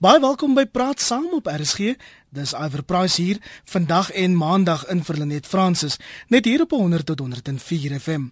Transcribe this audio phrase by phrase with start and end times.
[0.00, 1.90] Baie welkom by Praat Saam op RSG.
[2.32, 3.36] Dis Iver Price hier
[3.68, 5.98] vandag en maandag in Verlenet Fransis,
[6.32, 8.30] net hier op 100 tot 104 FM.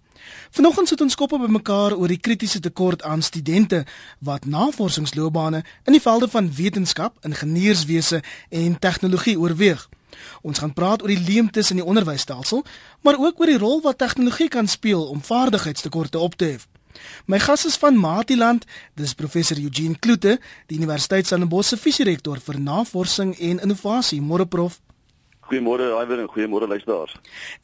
[0.49, 3.83] Vanoggend sit ons koppe bymekaar oor die kritiese tekort aan studente
[4.17, 9.85] wat navorsingsloopbane in die velde van wetenskap, ingenieurswese en tegnologie oorweeg.
[10.41, 12.65] Ons gaan praat oor die leemtes in die onderwysstelsel,
[13.05, 16.68] maar ook oor die rol wat tegnologie kan speel om vaardigheidstekorte op te hef.
[17.25, 18.65] My gas is van Matiland,
[18.95, 24.21] dis professor Eugene Kloete, die Universiteit Stellenbosch se visierektor vir navorsing en innovasie.
[24.21, 24.79] Môre prof.
[25.49, 27.15] Goeiemôre Iver en goeiemôre luisteraars.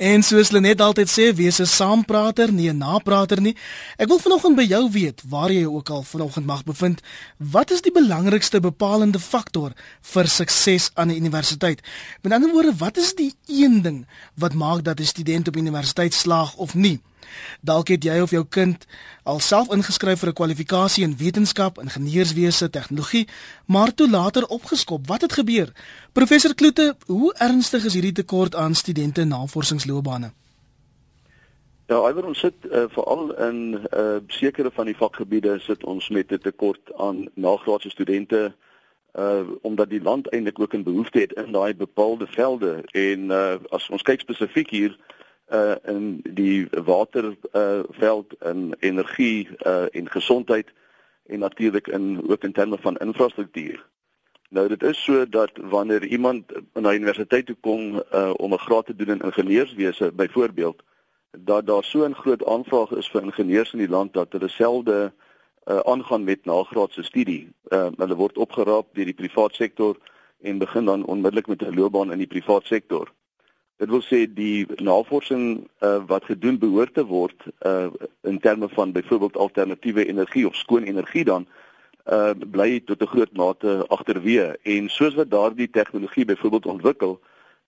[0.02, 3.56] En soos hulle net altyd sê, wees 'n saamprater, nie 'n naprater nie.
[3.98, 7.02] Ek wil vanoggend by jou weet, waar jy ook al vanoggend mag bevind,
[7.38, 9.72] wat is die belangrikste bepalende faktor
[10.02, 11.82] vir sukses aan 'n universiteit?
[12.22, 16.14] Met ander woorde, wat is die een ding wat maak dat 'n student op universiteit
[16.14, 17.02] slaag of nie?
[17.62, 18.86] Dalk het jy of jou kind
[19.24, 23.28] alself ingeskryf vir 'n kwalifikasie in wetenskap, ingenieurswese, tegnologie,
[23.66, 25.08] maar toe later opgeskop.
[25.08, 25.72] Wat het gebeur?
[26.12, 30.32] Professor Kloete, hoe ernstig is hierdie tekort aan studente in navorsingsloopbane?
[31.88, 33.58] Ja, iwer ons sit uh, veral in
[33.94, 38.54] uh, sekere van die vakgebiede sit ons met 'n tekort aan nagraadse studente
[39.16, 43.56] uh omdat die land eintlik ook 'n behoefte het in daai bepaalde velde en uh
[43.70, 45.15] as ons kyk spesifiek hier uh
[45.86, 50.74] in die water uh veld in energie uh en gesondheid
[51.26, 53.86] en natuurlik in ook in terme van infrastruktuur.
[54.50, 58.86] Nou dit is so dat wanneer iemand na universiteit toe kom uh om 'n graad
[58.86, 60.84] te doen in ingenieurswese byvoorbeeld
[61.38, 65.14] dat daar so 'n groot aanvraag is vir ingenieurs in die land dat hulle selde
[65.66, 67.50] uh aangaan met nagraadse studie.
[67.70, 69.98] Uh hulle word opgeraap deur die private sektor
[70.42, 73.12] en begin dan onmiddellik met 'n loopbaan in die private sektor.
[73.78, 77.36] Dit wil sê die navorsing uh, wat gedoen behoort te word
[77.68, 77.92] uh,
[78.24, 81.48] in terme van byvoorbeeld alternatiewe energie of skoon energie dan
[82.08, 87.20] uh, bly tot 'n groot mate agterweë en soos wat daardie tegnologie byvoorbeeld ontwikkel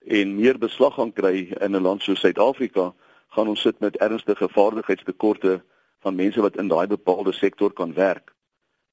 [0.07, 2.93] en meer beslag gaan kry in 'n land soos Suid-Afrika,
[3.27, 5.61] gaan ons sit met ernstige vaardigheidstekorte
[5.99, 8.33] van mense wat in daai bepaalde sektor kan werk.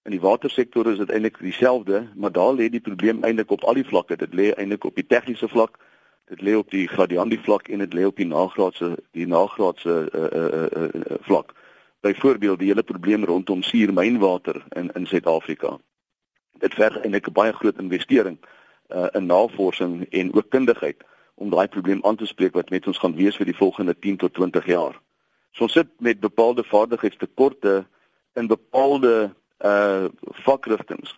[0.03, 3.75] In die watersektor is dit eintlik dieselfde, maar daar lê die probleem eintlik op al
[3.75, 4.16] die vlakke.
[4.16, 5.78] Dit lê eintlik op die tegniese vlak,
[6.25, 10.21] dit lê op die gradiandi vlak en dit lê op die nagraadse die nagraadse uh,
[10.21, 11.53] uh, uh, uh, vlak.
[12.01, 15.79] Byvoorbeeld die hele probleem rondom suurmynwater in in Suid-Afrika.
[16.59, 18.39] Dit verg eintlik 'n baie groot investering
[18.89, 22.99] uh, in navorsing en ook kundigheid om daai probleem aan te spreek wat met ons
[22.99, 25.01] gaan wees vir die volgende 10 tot 20 jaar.
[25.51, 27.87] So ons sit met bepaalde vaardigheidstekorte
[28.34, 30.05] in bepaalde uh
[30.45, 31.15] vakrigtinge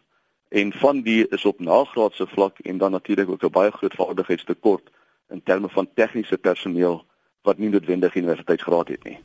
[0.56, 4.90] en van die is op nagraadse vlak en dan natuurlik ook 'n baie groot vaardigheidstekort
[5.28, 7.04] in terme van tegniese personeel
[7.42, 9.18] wat nie noodwendig universiteitsgraad het nie.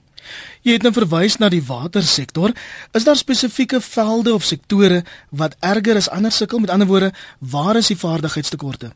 [0.62, 2.53] Jy het nou verwys na die watersektor.
[2.91, 6.59] Is daar spesifieke velde of sektore wat erger as ander sukkel?
[6.59, 8.91] Met ander woorde, waar is die vaardigheidstekorte?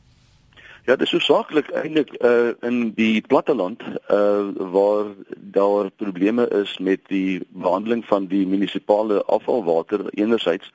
[0.85, 6.99] Ja, dit is saaklik eintlik uh in die platteland uh waar daar probleme is met
[7.07, 10.71] die behandeling van die munisipale afvalwater enerzijds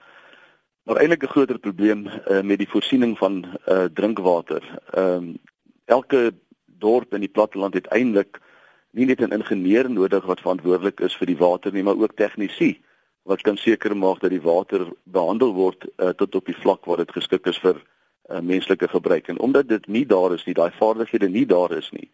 [0.82, 4.62] maar eintlik 'n groter probleem uh, met die voorsiening van uh drinkwater.
[4.90, 5.38] Ehm um,
[5.84, 6.32] elke
[6.64, 8.40] dorp in die platteland het eintlik
[8.90, 12.80] nie net 'n ingenieur nodig wat verantwoordelik is vir die water nie, maar ook tegnisi
[13.22, 16.96] wat kan seker maak dat die water behandel word uh, tot op die vlak waar
[16.96, 19.28] dit geskik is vir uh, menslike gebruik.
[19.28, 22.10] En omdat dit nie daar is nie, daai vaardighede nie daar is nie,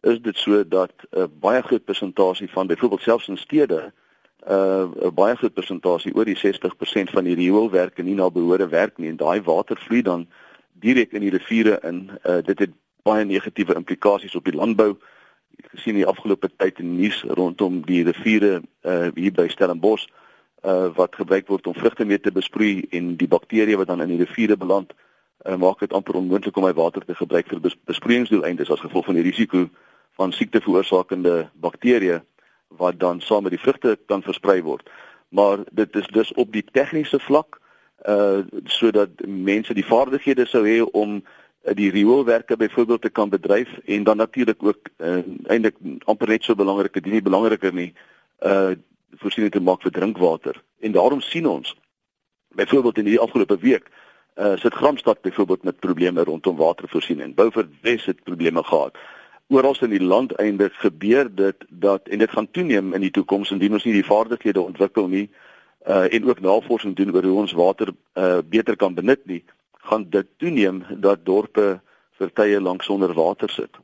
[0.00, 3.92] is dit so dat 'n uh, baie groot persentasie van byvoorbeeld selfs in stede
[4.48, 8.98] uh 'n baie groot persentasie oor die 60% van die rioolwerke nie na behoore werk
[8.98, 10.26] nie en daai water vloei dan
[10.72, 12.10] direk in die riviere in.
[12.24, 12.70] Uh dit het
[13.02, 14.96] baie negatiewe implikasies op die landbou.
[15.58, 20.08] Ek het gesien die afgelope tyd in nuus rondom die riviere uh hier by Stellenbosch
[20.64, 24.16] uh wat gebruik word om vrugte mee te besproei en die bakterieë wat dan in
[24.16, 24.92] die riviere beland,
[25.44, 29.04] uh maak dit amper onmoontlik om hy water te gebruik vir bes besproeiingsdoeleindes as gevolg
[29.04, 29.68] van die risiko
[30.16, 32.20] van siekte veroorsakende bakterieë
[32.76, 34.90] wat dan saam met die vrugte kan versprei word.
[35.28, 37.60] Maar dit is dus op die tegniese vlak
[38.08, 43.68] uh sodat mense die vaardighede sou hê om uh, die rioolwerke byvoorbeeld te kan bedryf
[43.84, 47.92] en dan natuurlik ook uh, eintlik amper net so belangrik, dit nie belangriker nie,
[48.38, 48.72] uh
[49.20, 50.62] voorsiening te maak vir drinkwater.
[50.80, 51.76] En daarom sien ons
[52.54, 53.90] byvoorbeeld in hierdie afgelope week
[54.40, 57.34] uh sit Gramstad byvoorbeeld met probleme rondom watervoorsiening.
[57.34, 58.96] Beaufort Wes het probleme gehad
[59.50, 63.50] oral in die land eintlik gebeur dit dat en dit gaan toeneem in die toekoms
[63.50, 65.28] indien ons nie die vaardighede ontwikkel nie
[65.88, 69.42] uh en ook navorsing doen oor hoe ons water uh beter kan benut nie
[69.90, 71.80] gaan dit toeneem dat dorpe
[72.18, 73.78] vir tye lank sonder water sit.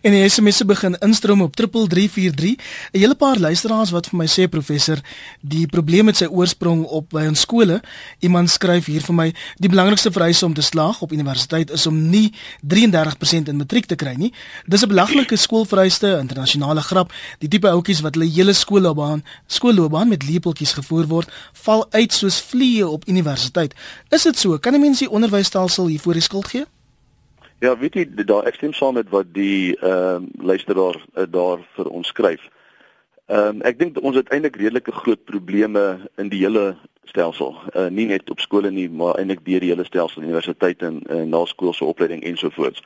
[0.00, 2.56] En die SMS'e begin instroom op 3343.
[2.92, 4.98] 'n Hele paar luisteraars wat vir my sê professor,
[5.40, 7.80] die probleem met sy oorsprong op by ons skole.
[8.18, 12.08] Iemand skryf hier vir my, die belangrikste vereiste om te slaag op universiteit is om
[12.10, 14.32] nie 33% in matriek te kry nie.
[14.66, 17.12] Dis 'n belaglike skoolvereiste, internasionale grap.
[17.38, 22.40] Die tipe ouetjies wat hulle hele skoolloopbaan, skoolloopbaan met lepeltjies gevoer word, val uit soos
[22.40, 23.74] vliee op universiteit.
[24.08, 24.58] Is dit so?
[24.58, 26.64] Kan 'n mens die onderwysstelsel hiervoor die skuld gee?
[27.60, 31.60] Ja, weet jy, daar ek stem saam met wat die ehm uh, luisteraar uh, daar
[31.76, 32.46] vir ons skryf.
[33.28, 35.82] Ehm um, ek dink ons het eintlik redelike groot probleme
[36.16, 37.52] in die hele stelsel.
[37.74, 41.18] Uh, nie net op skole nie, maar eintlik deur die hele stelsel, universiteite en uh,
[41.28, 42.80] naskoolse opleiding ensovoorts.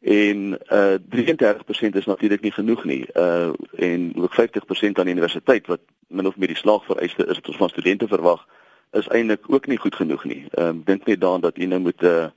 [0.00, 3.02] En uh 33% is natuurlik nie genoeg nie.
[3.14, 7.48] Uh en ook 50% aan die universiteit wat min of meer die slaagvereiste is wat
[7.48, 8.46] ons van studente verwag,
[8.92, 10.46] is eintlik ook nie goed genoeg nie.
[10.50, 12.30] Ehm uh, dink net daaraan dat jy nou moet uh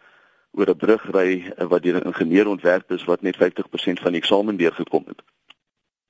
[0.54, 4.12] oor 'n brug ry eh, wat deur 'n ingenieur ontwerp is wat net 50% van
[4.12, 5.22] die eksamen deurgekom het.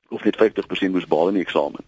[0.10, 1.84] Of net 50% moes behaal in die eksamen.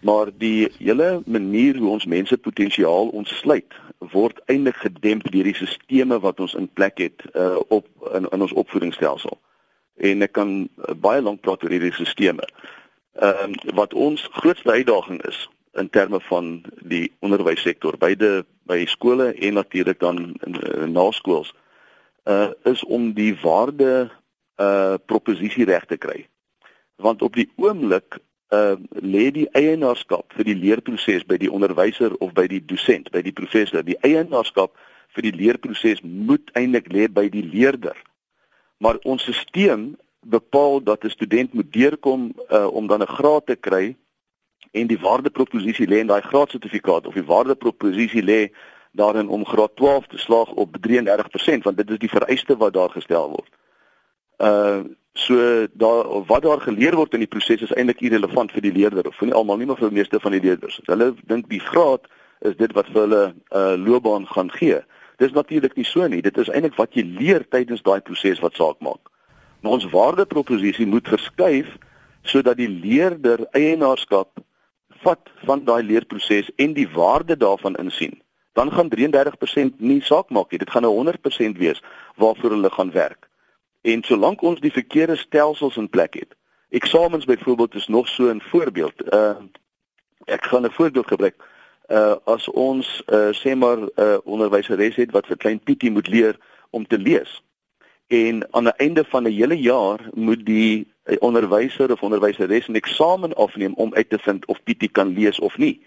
[0.00, 6.20] Maar die hele manier hoe ons mense potensiaal ontsluit word eintlik gedemp deur die sisteme
[6.20, 9.40] wat ons in plek het uh, op in, in ons opvoedingsstelsel.
[9.96, 12.44] En ek kan uh, baie lank praat oor hierdie sisteme.
[13.12, 19.32] Ehm uh, wat ons grootste uitdaging is in terme van die onderwyssektor beide by skole
[19.32, 21.52] en natuurlik dan in, in naskools
[22.24, 24.10] uh is om die waarde
[24.56, 26.26] uh proposisie reg te kry.
[26.96, 28.18] Want op die oomblik
[28.54, 33.22] uh lê die eienaarskap vir die leerproses by die onderwyser of by die dosent, by
[33.22, 33.84] die professor.
[33.84, 34.72] Die eienaarskap
[35.14, 37.96] vir die leerproses moet eintlik lê by die leerder.
[38.78, 39.94] Maar ons stelsel
[40.24, 43.96] bepaal dat 'n student moet deurkom uh om dan 'n graad te kry
[44.74, 48.40] en die waardeproposisie lê in daai graadsertifikaat of die waardeproposisie lê
[48.98, 52.90] daarin om graad 12 te slaag op 33% want dit is die vereiste wat daar
[52.90, 53.50] gestel word.
[54.38, 54.82] Uh
[55.14, 59.06] so daar wat daar geleer word in die proses is eintlik irrelevant vir die leerder
[59.06, 60.80] of vir nie almal nie maar vir die meeste van die leerders.
[60.90, 62.08] Hulle dink die graad
[62.42, 64.80] is dit wat vir hulle 'n uh, loopbaan gaan gee.
[65.22, 66.22] Dis natuurlik nie so nie.
[66.22, 69.06] Dit is eintlik wat jy leer tydens daai proses wat saak maak.
[69.62, 71.78] Maar ons waardeproposisie moet verskuif
[72.22, 74.42] sodat die leerder eienaarskap
[75.04, 78.22] vat van daai leerproses en die waarde daarvan insien,
[78.52, 80.58] dan gaan 33% nie saak maak nie.
[80.58, 81.82] Dit gaan 'n 100% wees
[82.16, 83.28] waarvoor hulle gaan werk.
[83.82, 86.36] En solank ons die verkeerde stelsels in plek het.
[86.68, 89.12] Eksamens byvoorbeeld is nog so 'n voorbeeld.
[89.12, 89.36] Uh
[90.24, 91.36] ek gaan 'n voorbeeld gebruik.
[91.88, 96.08] Uh as ons uh sê maar 'n uh, onderwyseres het wat vir klein Pietie moet
[96.08, 96.38] leer
[96.70, 97.43] om te lees.
[98.14, 102.74] En aan die einde van 'n hele jaar moet die 'n onderwyser of onderwyseres 'n
[102.74, 105.86] eksamen afneem om uit te vind of Pietie kan lees of nie,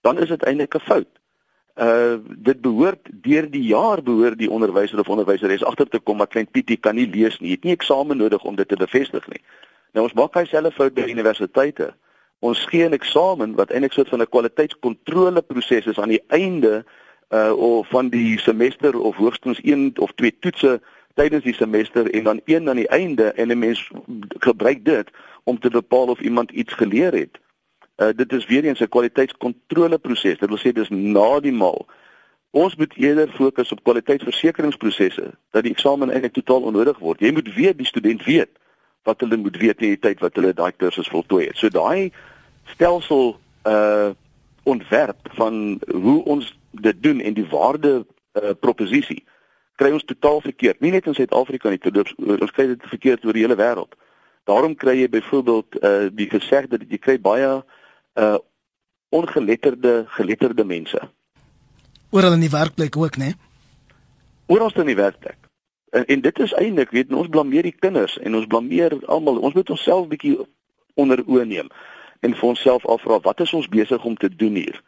[0.00, 1.12] dan is dit eintlik 'n fout.
[1.76, 2.16] Uh
[2.48, 6.50] dit behoort deur die jaar behoort die onderwyser of onderwyseres agter te kom dat klein
[6.50, 7.50] Pietie kan nie lees nie.
[7.50, 9.42] Het nie eksamen nodig om dit te bevestig nie.
[9.92, 11.94] Nou ons maak dieselfde fout by universiteite.
[12.38, 16.84] Ons gee 'n eksamen wat eintlik soort van 'n kwaliteitskontrole proses is aan die einde
[17.30, 20.80] uh of van die semester of hoogstens 1 of 2 toetse
[21.18, 23.90] tydens die semester en dan een aan die einde en 'n mens
[24.38, 25.10] gebruik dit
[25.44, 27.34] om te bepaal of iemand iets geleer het.
[27.96, 30.38] Uh dit is weer eens 'n kwaliteitskontroleproses.
[30.38, 31.86] Dit wil sê dis na die maal.
[32.50, 37.20] Ons moet eerder fokus op kwaliteitsversekeringsprosesse dat die eksamen eintlik totaal onnodig word.
[37.20, 38.50] Jy moet weet die student weet
[39.02, 41.56] wat hulle moet weet in die tyd wat hulle daai kursus voltooi het.
[41.56, 42.12] So daai
[42.64, 44.10] stelsel uh
[44.62, 49.24] ontwerp van hoe ons dit doen en die waarde uh proposisie
[49.78, 50.80] kry ons totaal verkeerd.
[50.82, 51.80] Nie net in Suid-Afrika nie,
[52.34, 53.94] ons kry dit verkeerd oor die hele wêreld.
[54.48, 58.38] Daarom kry jy byvoorbeeld uh die gesegde dat jy kry baie uh
[59.14, 61.00] ongeletterde geletterde mense.
[62.10, 63.34] Oral in die werkplek ook, né?
[64.46, 65.38] Oral in die werkplek.
[65.92, 69.40] En, en dit is eintlik, weet ons blameer die kinders en ons blameer almal.
[69.40, 70.36] Ons moet onsself bietjie
[70.94, 71.70] onder oë neem
[72.20, 74.82] en vir onsself afvra wat is ons besig om te doen hier?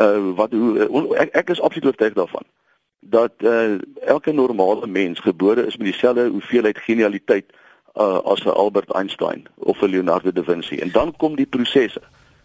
[0.00, 2.48] Uh wat hoe uh, ek, ek is absoluut oortuig daarvan
[3.04, 7.44] dat uh, elke normale mens gebore is met dieselfde hoeveelheid genialiteit
[7.96, 10.78] uh, as 'n Albert Einstein of 'n Leonardo da Vinci.
[10.78, 12.00] En dan kom die prosesse.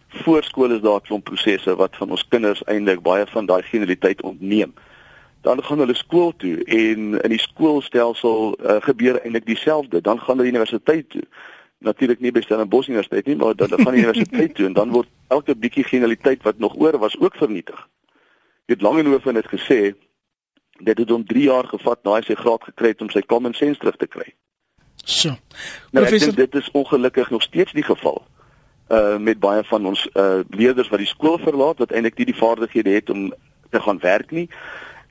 [0.08, 4.22] Voorskool is daar 'n klomp prosesse wat van ons kinders eintlik baie van daai genialiteit
[4.22, 4.74] ontneem.
[5.40, 10.00] Dan gaan hulle skool toe en in die skoolstelsel uh, gebeur eintlik dieselfde.
[10.00, 11.22] Dan gaan hulle universiteit toe.
[11.78, 15.56] Natuurlik nie by Stellenbosch Universiteit nie, maar dan gaan universiteit toe en dan word elke
[15.56, 17.88] bietjie genialiteit wat nog oor was ook vernietig.
[18.66, 19.94] Jy het Langehoven het gesê
[20.78, 23.54] dit het hom 3 jaar gevat na hy sy graad gekry het om sy common
[23.54, 24.34] sense terug te kry.
[25.04, 25.28] So.
[25.28, 28.22] Nou, Professor, dit is ongelukkig nog steeds die geval.
[28.88, 32.40] Uh met baie van ons uh leerders wat die skool verlaat wat eintlik nie die
[32.40, 33.32] vaardighede het om
[33.70, 34.48] te gaan werk nie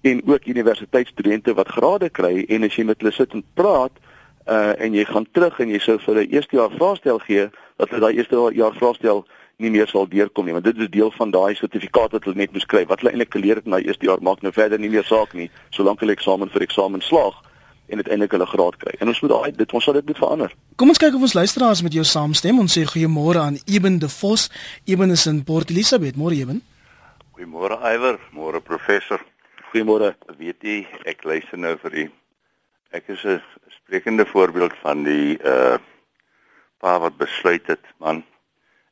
[0.01, 3.93] en ook universiteitsstudente wat grade kry en as jy met hulle sit en praat
[4.50, 7.89] uh en jy gaan terug en jy sou vir 'n eerste jaar vraestel gee dat
[7.89, 9.25] hulle daai eerste jaar vraestel
[9.57, 12.53] nie meer sal deurkom nie want dit is deel van daai sertifikaat wat hulle net
[12.53, 14.89] moet skryf wat hulle eintlik geleer het in daai eerste jaar maak nou verder nie
[14.89, 17.41] meer saak nie solank hulle eksamen vir eksamen slaag
[17.87, 18.93] en uiteindelik hulle graad kry.
[18.99, 20.53] En ons moet daai dit ons sal dit moet verander.
[20.75, 22.59] Kom ons kyk of ons luisteraars met jou saamstem.
[22.59, 24.49] Ons sê goeiemôre aan Eben de Vos.
[24.85, 26.19] Eben is in Port Elizabeth.
[26.19, 26.61] Môre Eben.
[27.37, 29.23] Goeiemôre Iwer, môre professor.
[29.71, 30.15] Goeiemôre.
[30.39, 32.07] Weet jy, ek luister nou vir u.
[32.91, 33.41] Ek is 'n
[33.79, 35.77] sprekende voorbeeld van die uh
[36.77, 38.23] pa wat besluit het, man.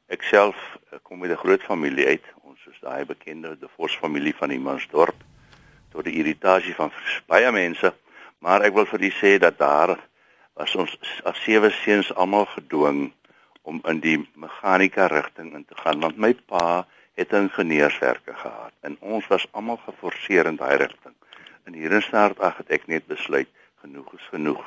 [0.08, 0.56] Ek self
[1.04, 2.26] kom met 'n groot familie uit.
[2.44, 5.16] Ons is daai bekende de Vos familie van Imansdorp
[5.92, 6.92] tot die irritasie van
[7.28, 7.94] baie mense
[8.46, 9.96] Maar ek wil vir u sê dat daar
[10.54, 10.92] was ons
[11.26, 13.00] as sewe seuns almal gedwing
[13.66, 16.86] om in die meganika rigting in te gaan want my pa
[17.18, 21.16] het ingenieurswerke gehad en ons was almal geforseer in daai rigting.
[21.66, 23.50] In Start ag het ek net besluit
[23.82, 24.62] genoeg is genoeg.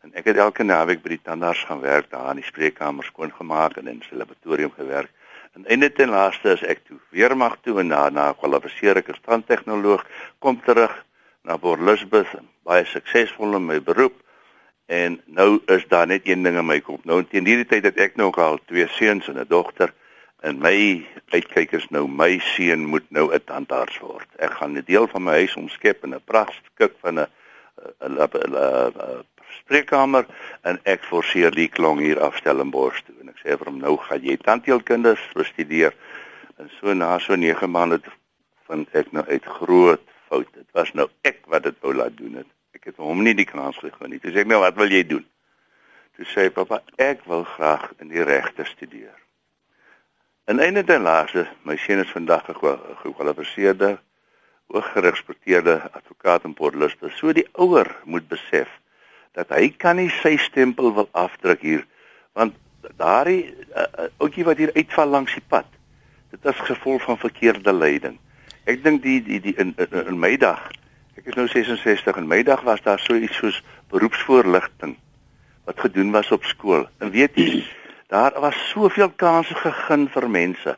[0.00, 3.32] En ek het elke naweek by die tandarts gaan werk daar in die spreekkamer skoon
[3.36, 5.10] gemaak en in die laboratorium gewerk.
[5.52, 10.06] En einde ten laaste is ek toe weermag toe en daarna kwalifiseer ek as tandtegnoloog
[10.38, 10.94] kom terug
[11.44, 12.32] na Port Elizabeth,
[12.64, 14.16] baie suksesvol in my beroep.
[14.86, 17.04] En nou is daar net een ding in my kop.
[17.04, 19.92] Nou teen hierdie tyd het ek nou al twee seuns en 'n dogter
[20.40, 21.04] en my
[21.34, 24.28] uitkyk is nou my seun moet nou 'n tandarts word.
[24.38, 27.26] Ek gaan 'n deel van my huis omskep in 'n pragtige van 'n
[28.00, 29.24] 'n
[29.58, 30.26] spreekkamer
[30.62, 33.80] en ek forceer die klong hier afstel in Bos toe en ek sê vir hom
[33.82, 35.96] nou gaan jy tandheelkunde bestudeer.
[36.58, 38.00] En so na so 9 maande
[38.68, 40.48] vind ek nou uit groot fout.
[40.54, 42.50] Dit was nou ek wat dit wou laat doen het.
[42.76, 44.20] Ek het hom nie die kans gegee nie.
[44.22, 45.26] Toe sê ek nou, "Wat wil jy doen?"
[46.16, 49.16] Toe sê hy, "Pappa, ek wil graag in die regte studeer."
[50.44, 52.44] En einde ten laaste, my seun is vandag
[53.02, 53.98] gekwalifiseerde,
[54.66, 57.12] hooggeregspekteerde advokaat in Port Elizabeth.
[57.12, 58.68] So die ouer moet besef
[59.38, 61.86] dat hy kan nie sy stempel wil afdruk hier
[62.38, 62.54] want
[62.96, 65.66] daardie uh, uh, ouetjie wat hier uitval langs die pad.
[66.30, 68.16] Dit is gevolg van verkeerde leiding.
[68.64, 70.70] Ek dink die die die in in, in my dag.
[71.18, 73.60] Ek is nou 66 en my dag was daar so iets soos
[73.92, 74.96] beroepsvoorligting
[75.68, 76.86] wat gedoen was op skool.
[76.98, 77.64] En weet jy,
[78.08, 80.76] daar was soveel kansse gegee vir mense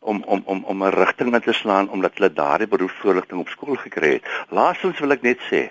[0.00, 3.76] om om om om 'n rigting in te slaan omdat hulle daardie beroepsvoorligting op skool
[3.76, 4.24] gekry het.
[4.48, 5.70] Laastens wil ek net sê,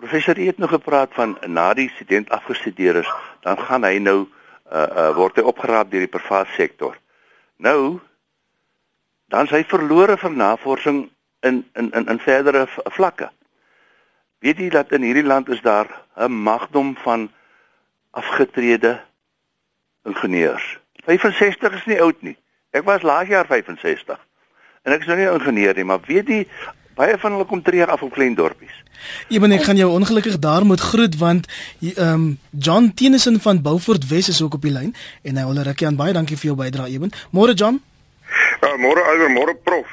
[0.00, 4.86] professor het nog gepraat van na die student afgestudeer is, dan gaan hy nou uh,
[5.02, 6.96] uh word hy opgeraap deur die private sektor.
[7.60, 8.00] Nou
[9.30, 11.02] dan sy verlore vir navorsing
[11.46, 12.64] in in in in verdere
[12.96, 13.28] vlakke.
[14.40, 17.28] Weet jy dat in hierdie land is daar 'n magdom van
[18.10, 19.00] afgetrede
[20.04, 20.78] ingenieurs.
[21.04, 22.36] 65 is nie oud nie.
[22.70, 24.18] Ek was laas jaar 65.
[24.82, 26.48] En ek is nou nie 'n ingenieur nie, maar weet jy
[27.00, 28.76] baie van hulle kom tree af op klein dorpies.
[29.32, 31.48] Ewen ek gaan jou ongelukkig daar moet groet want
[31.80, 35.68] ehm um, John Tennyson van Beaufort Wes is ook op die lyn en hy 'n
[35.68, 37.12] rukkie aan baie dankie vir jou bydrae Ewen.
[37.32, 37.80] Môre John.
[38.60, 39.88] Uh, môre alweer môre prof.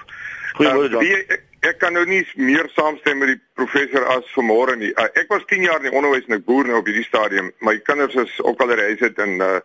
[0.58, 1.04] Goeiemôre Jan.
[1.04, 4.92] Uh, ek, ek kan nou nie meer saamstem met die professor as vanmôre nie.
[4.96, 7.52] Uh, ek was 10 jaar in die onderwys en ek boer nou op hierdie stadium.
[7.62, 9.60] My kinders is ook al reis het in uh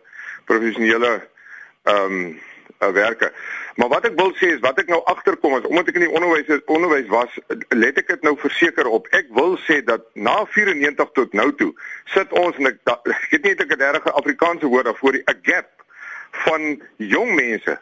[0.45, 1.11] professionele
[1.83, 2.39] ehm um,
[2.83, 3.31] uh, werke.
[3.75, 6.13] Maar wat ek wil sê is wat ek nou agterkom is omdat ek in die
[6.13, 7.37] onderwys onderwys was,
[7.73, 9.07] let ek dit nou verseker op.
[9.17, 11.71] Ek wil sê dat na 94 tot nou toe
[12.13, 15.17] sit ons en ek, da, ek weet nie ek het 'n regte Afrikaanse woord daarvoor,
[15.17, 15.71] 'n gap
[16.45, 17.79] van jong mense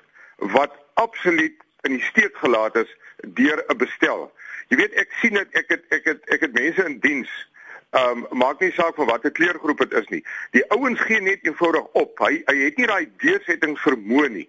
[0.55, 2.89] wat absoluut in die steek gelaat is
[3.35, 4.31] deur 'n bestel.
[4.71, 7.31] Jy weet ek sien dit ek het ek het ek het mense in diens.
[7.91, 10.23] Um, maak nie saak van watter kleurgroep dit is nie.
[10.55, 12.19] Die ouens gee net eenvoudig op.
[12.23, 14.47] Hy hy het nie daai deursettingsvermoë nie.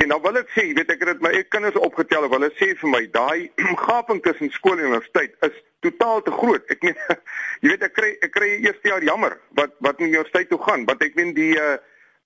[0.00, 2.32] En dan wil ek sê, jy weet ek het dit my eie kinders opgetel of
[2.32, 3.50] hulle sê vir my daai
[3.84, 6.64] gaping tussen skool en universiteit is totaal te groot.
[6.72, 6.96] Ek meen
[7.62, 10.86] jy weet ek kry ek kry eerste jaar jammer wat wat in universiteit toe gaan,
[10.88, 11.76] want ek meen die uh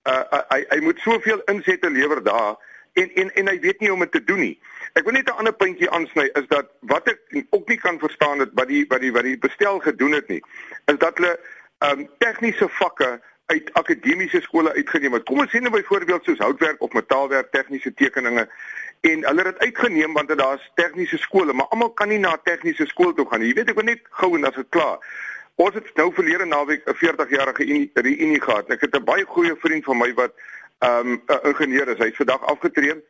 [0.07, 2.55] uh hy hy moet soveel insette lewer daar
[2.95, 4.55] en en en hy weet nie hoe om dit te doen nie.
[4.95, 8.39] Ek wil net 'n ander puntjie aansny is dat wat ek ook nie kan verstaan
[8.39, 10.41] het wat die wat die wat die bestel gedoen het nie,
[10.87, 11.35] is dat hulle
[11.83, 15.23] ehm um, tegniese vakke uit akademiese skole uitgeneem het.
[15.23, 18.47] Kom ons sien nou byvoorbeeld soos houtwerk of metaalwerk, tegniese tekeninge
[19.05, 22.87] en hulle het dit uitgeneem want daar's tegniese skole, maar almal kan nie na tegniese
[22.89, 23.51] skool toe gaan nie.
[23.53, 24.97] Jy weet ek wil net gou en as dit klaar.
[25.61, 28.69] Ons het nou verlede naweek 'n 40-jarige reunie gehad.
[28.69, 30.33] Ek het 'n baie goeie vriend van my wat
[30.79, 31.97] ehm um, 'n ingenieur is.
[31.97, 33.03] Hy het vandag afgetree.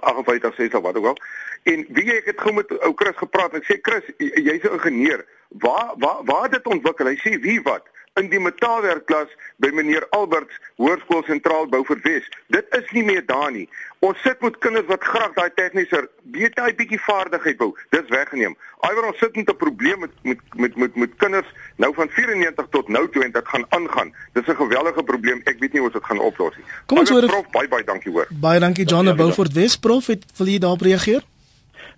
[0.00, 1.16] 58 sê sal wat ook al.
[1.62, 3.54] En wie ek het gou met ou Chris gepraat.
[3.54, 5.24] Ek sê Chris, jy's 'n ingenieur.
[5.48, 7.06] Waar waar waar het dit ontwikkel?
[7.06, 7.86] Hy sê wie wat?
[8.18, 9.30] In die metaalwerkklas
[9.62, 12.26] by meneer Alberts Hoërskool Sentraal Beaufort Wes.
[12.54, 13.66] Dit is nie meer daar nie.
[14.06, 17.72] Ons sit met kinders wat graag daai tegniese weet daai bietjie vaardigheid wou.
[17.94, 18.54] Dis weggeneem.
[18.86, 22.66] Alhoewel ons sit met 'n probleem met met met met met kinders nou van 94
[22.70, 24.14] tot nou toe en dit gaan aangaan.
[24.32, 25.40] Dis 'n geweldige probleem.
[25.44, 26.64] Ek weet nie hoe ons dit gaan oplos nie.
[26.86, 28.26] Kom ons hoor prof baie baie dankie hoor.
[28.30, 30.06] Baie dankie John ja, Beaufort Wes prof.
[30.06, 31.22] Het, wil jy daarop reageer?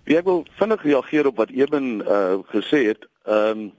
[0.03, 3.07] Ek wil vinnig reageer op wat Eben uh, gesê het.
[3.25, 3.71] Ehm um,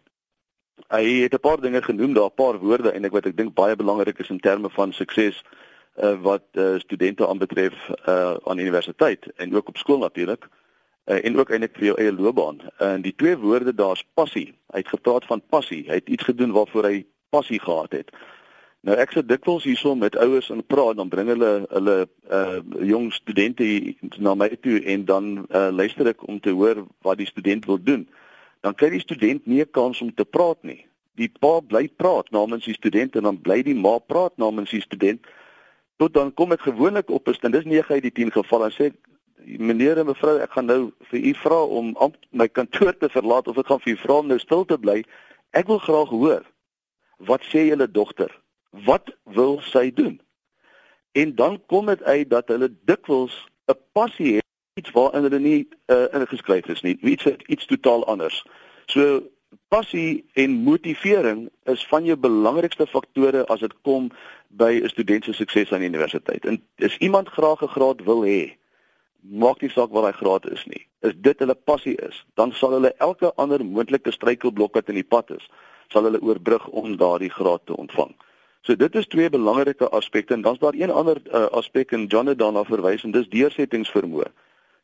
[0.89, 3.77] hy het 'n paar dinge genoem, daar 'n paar woorde ek wat ek dink baie
[3.77, 5.43] belangrik is in terme van sukses
[5.97, 7.75] uh, wat uh, studente aanbetref
[8.09, 10.49] uh, aan universiteit en ook op skool natuurlik
[11.05, 12.61] uh, en ook eintlik vir jou eie loopbaan.
[12.79, 14.55] En die twee woorde daar's passie.
[14.73, 15.85] Hy het gepraat van passie.
[15.87, 18.11] Hy het iets gedoen waarvoor hy passie gehad het.
[18.83, 21.97] Nou ek sit dikwels hierso met ouers en praat dan bring hulle hulle
[22.35, 23.67] uh jong studente
[24.19, 27.79] na my toe en dan uh, luister ek om te hoor wat die student wil
[27.79, 28.09] doen.
[28.63, 30.87] Dan kry die student nie 'n kans om te praat nie.
[31.15, 34.81] Die pa bly praat namens die student en dan bly die ma praat namens die
[34.81, 35.27] student.
[35.99, 38.73] Tot dan kom ek gewoonlik op is en dis 9 uit die 10 geval en
[38.73, 38.93] sê
[39.59, 41.95] meneer en mevrou ek gaan nou vir u vra om
[42.31, 45.05] my kantoor te verlaat of ek gaan vir u vra om nou stil te bly.
[45.53, 46.43] Ek wil graag hoor
[47.19, 48.43] wat sê julle dogter?
[48.73, 50.21] wat wil sy doen?
[51.13, 55.69] En dan kom dit uit dat hulle dikwels 'n passie het iets waarin hulle nie
[55.87, 58.41] uh, ingeskryf is nie, iets iets totaal anders.
[58.87, 59.21] So
[59.69, 64.09] passie en motivering is van jou belangrikste faktore as dit kom
[64.49, 66.45] by 'n student se sukses aan die universiteit.
[66.45, 68.57] En as iemand graag 'n graad wil hê,
[69.21, 70.87] maak nie saak wat daai graad is nie.
[71.01, 75.11] As dit hulle passie is, dan sal hulle elke ander moontlike struikelblok wat in die
[75.15, 75.51] pad is,
[75.89, 78.15] sal hulle oorbrug om daardie graad te ontvang.
[78.63, 82.27] So dit is twee belangrike aspekte en dan's daar een ander uh, aspek en John
[82.27, 84.31] het daarna verwys en dis deursettingsvermoë.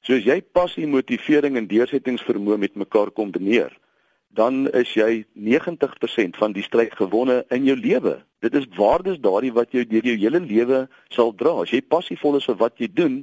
[0.06, 3.72] So as jy passie, motivering en deursettingsvermoë met mekaar kombineer,
[4.38, 8.18] dan is jy 90% van die stryd gewonne in jou lewe.
[8.44, 11.56] Dit is waardes daardie wat jou deur jou hele lewe sal dra.
[11.62, 13.22] As jy passievol is vir wat jy doen,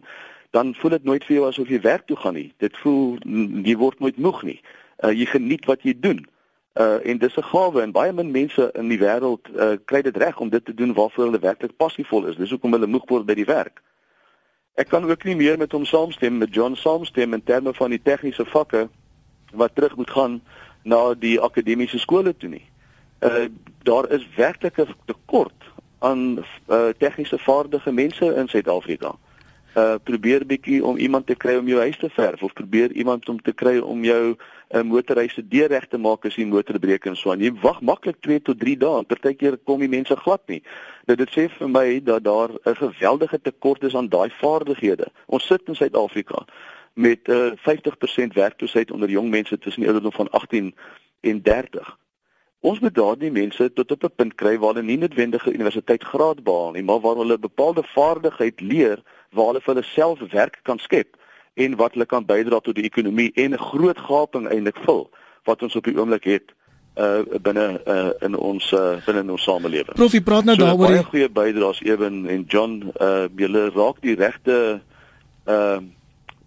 [0.55, 2.49] dan voel dit nooit vir jou asof jy werk toe gaan nie.
[2.63, 3.19] Dit voel
[3.63, 4.59] jy word nooit moeg nie.
[5.03, 6.23] Uh, jy geniet wat jy doen.
[6.75, 10.17] Uh en dis 'n gawe en baie min mense in die wêreld uh kry dit
[10.17, 12.35] reg om dit te doen waarvoor hulle werklik passievol is.
[12.35, 13.81] Dis hoekom hulle moeg word by die werk.
[14.75, 18.01] Ek kan ook nie meer met hom saamstem met John saamstem in terme van die
[18.03, 18.89] tegniese vakke
[19.55, 20.41] wat terug moet gaan
[20.83, 22.65] na die akademiese skole toe nie.
[23.23, 23.47] Uh
[23.87, 25.63] daar is werklik 'n tekort
[25.99, 29.15] aan uh tegniese vaardige mense in Suid-Afrika.
[29.75, 33.29] Uh probeer bietjie om iemand te kry om jou huis te verf of probeer iemand
[33.29, 34.35] om te kry om jou
[34.75, 37.39] 'n motorhuis se deur reg te maak as die motor breek en so aan.
[37.39, 39.03] Jy wag maklik 2 tot 3 dae.
[39.03, 40.61] Partykeer kom die mense glad nie.
[41.07, 45.07] Dit dit sê vir my dat daar 'n geweldige tekort is aan daai vaardighede.
[45.27, 46.45] Ons sit in Suid-Afrika
[46.93, 50.75] met uh, 50% werkloosheid onder jong mense tussen die ouderdom van 18
[51.21, 51.97] en 30.
[52.59, 56.71] Ons moet daardie mense tot op 'n punt kry waar hulle nie noodwendige universiteitsgraad behaal
[56.71, 61.15] nie, maar waar hulle bepaalde vaardigheid leer waar hulle vir hulle self werk kan skep
[61.55, 65.09] en wat hulle kan bydra tot die ekonomie en 'n groot gaping eintlik vul
[65.43, 66.53] wat ons op die oomblik het
[66.95, 69.95] uh binne uh in ons uh binne in ons samelewing.
[69.95, 70.87] Prof, jy praat nou so, daaroor.
[70.87, 74.81] Baie goeie bydraes Ewen en John uh julle raak die regte
[75.47, 75.77] uh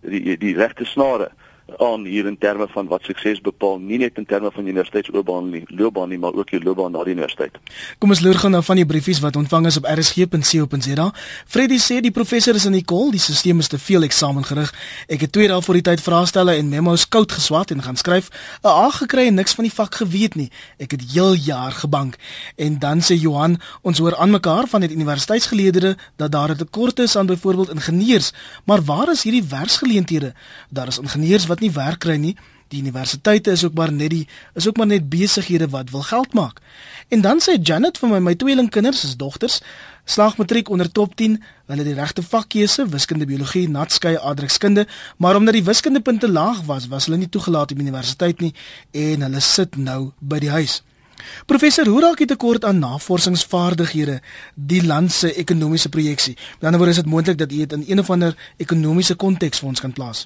[0.00, 1.30] die die regte snare
[1.76, 5.62] aan hier in terme van wat sukses bepaal, nie net in terme van universiteitsloopbaan nie,
[5.66, 7.58] loopbaan nie, maar ook jou loopbaan na die universiteit.
[8.00, 11.08] Kom ons loer gou nou van die briefies wat ontvang is op rsg.co.za.
[11.46, 14.72] Freddie sê die professor is in die kol, die stelsel is te veel eksamengerig.
[15.12, 18.30] Ek het twee dae voor die tyd vraestelle en memos koud geswat en gaan skryf,
[18.64, 20.50] 'n A gekry en niks van die vak geweet nie.
[20.78, 22.16] Ek het heel jaar gebank.
[22.56, 26.98] En dan sê Johan, ons hoor aan mekaar van die universiteitsgeleerders dat daar 'n tekort
[26.98, 28.32] is aan byvoorbeeld ingenieurs,
[28.64, 30.34] maar waar is hierdie werksgeleenthede?
[30.70, 32.36] Daar is ingenieurs wat wat nie werk kry nie.
[32.68, 36.34] Die universiteite is ook maar net die is ook maar net besighede wat wil geld
[36.34, 36.60] maak.
[37.08, 39.62] En dan sê Janet vir my my tweelingkinders is dogters
[40.04, 41.34] slag matriek onder top 10,
[41.68, 47.04] hulle die regte vakkeuse, wiskunde, biologie, natskei, aardrykskunde, maar omdat die wiskundepunte laag was, was
[47.04, 48.54] hulle nie toegelaat op universiteit nie
[48.92, 50.80] en hulle sit nou by die huis.
[51.46, 54.20] Professor, hoe raak dit tekort aan navorsingsvaardighede
[54.54, 56.38] die land se ekonomiese projeksie?
[56.60, 59.60] Die ander woord is dit moontlik dat u dit in een of ander ekonomiese konteks
[59.60, 60.24] vir ons kan plaas.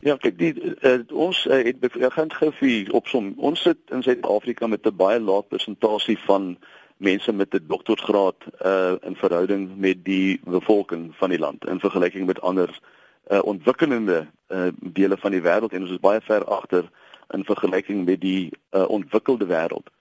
[0.00, 3.34] Ja, kyk, die uh, ons uh, het begin gou vir opsom.
[3.36, 6.56] Ons sit in Suid-Afrika met 'n baie lae persentasie van
[6.96, 12.26] mense met 'n doktorsgraad uh in verhouding met die bevolking van die land in vergelyking
[12.26, 12.80] met ander
[13.28, 16.88] uh ontwikkelende uh dele van die wêreld en ons is baie ver agter
[17.30, 19.92] in vergelyking met die uh ontwikkelde wêreld.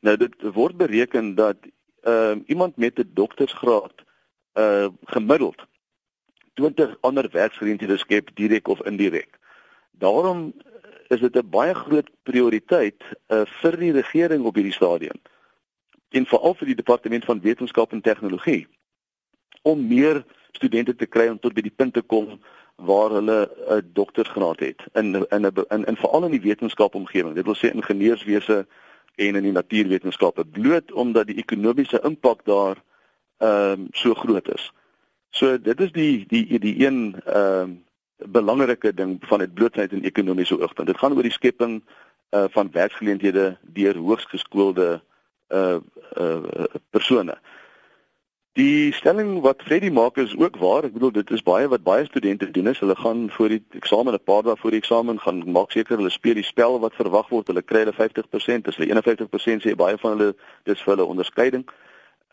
[0.00, 1.56] Nou dit word bereken dat
[2.04, 4.04] uh iemand met 'n doktorsgraad
[4.54, 5.64] uh gemiddeld
[6.54, 9.38] 20 ander werksgeleenthede skep direk of indirek.
[9.98, 10.54] Daarom
[11.08, 15.18] is dit 'n baie groot prioriteit uh, vir die regering op hierdie stadium
[16.08, 18.66] en veral vir die departement van wetenskap en tegnologie
[19.62, 22.40] om meer studente te kry om tot by die punt te kom
[22.76, 27.34] waar hulle 'n doktorsgraad het in in 'n in, in veral in die wetenskapomgewing.
[27.34, 28.66] Dit wil sê ingenieurswese
[29.14, 32.76] en in die natuurwetenskappe bloot omdat die ekonomiese impak daar
[33.38, 34.72] ehm um, so groot is.
[35.30, 37.84] So dit is die die die een ehm um,
[38.16, 40.86] belangrike ding van dit blootsheid en ekonomiese oogpunt.
[40.86, 41.82] Dit gaan oor die skepping
[42.30, 45.00] uh van werksgeleenthede deur hoogs geskoolde
[45.48, 45.78] uh
[46.18, 47.38] uh persone.
[48.56, 50.86] Die stelling wat Freddie maak is ook waar.
[50.88, 54.14] Ek bedoel dit is baie wat baie studente doen is hulle gaan voor die eksamen
[54.14, 57.28] 'n paar dae voor die eksamen gaan maak seker hulle speel die spel wat verwag
[57.28, 57.46] word.
[57.46, 61.66] Hulle kry hulle 50%, as hulle 51% sê baie van hulle dis vir hulle onderskeiding.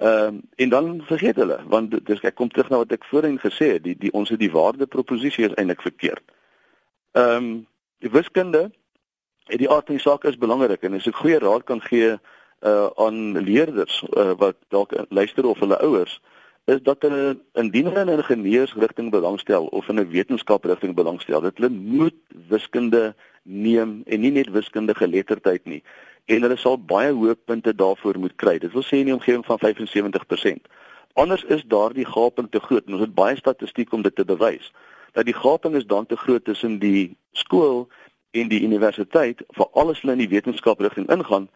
[0.04, 3.38] Ehm um, en dan vergeet hulle want dis ek kom terug na wat ek voorheen
[3.40, 6.24] gesê het, die die ons het die waardeproposisie is eintlik verkeerd.
[7.16, 7.68] Ehm um,
[8.04, 8.64] die wiskunde
[9.48, 12.18] en die aard van die saak is belangrik en as ek goeie raad kan gee
[12.72, 16.20] uh aan leerders uh, wat dalk luister of hulle ouers
[16.66, 21.58] is dat hulle indien hulle in 'n ingenieursrigting belangstel of in 'n wetenskaprigting belangstel, dat
[21.58, 22.16] hulle moet
[22.48, 25.84] wiskunde neem en nie net wiskundige geletterdheid nie
[26.26, 28.58] en hulle sal baie hoë punte daarvoor moet kry.
[28.60, 30.68] Dit wil sê in die omgewing van 75%.
[31.14, 34.72] Anders is daardie gaping te groot en ons het baie statistiek om dit te bewys
[35.14, 37.88] dat die gaping is dan te groot tussen die skool
[38.32, 41.50] en die universiteit vir alles hulle in die wetenskaprigting ingaan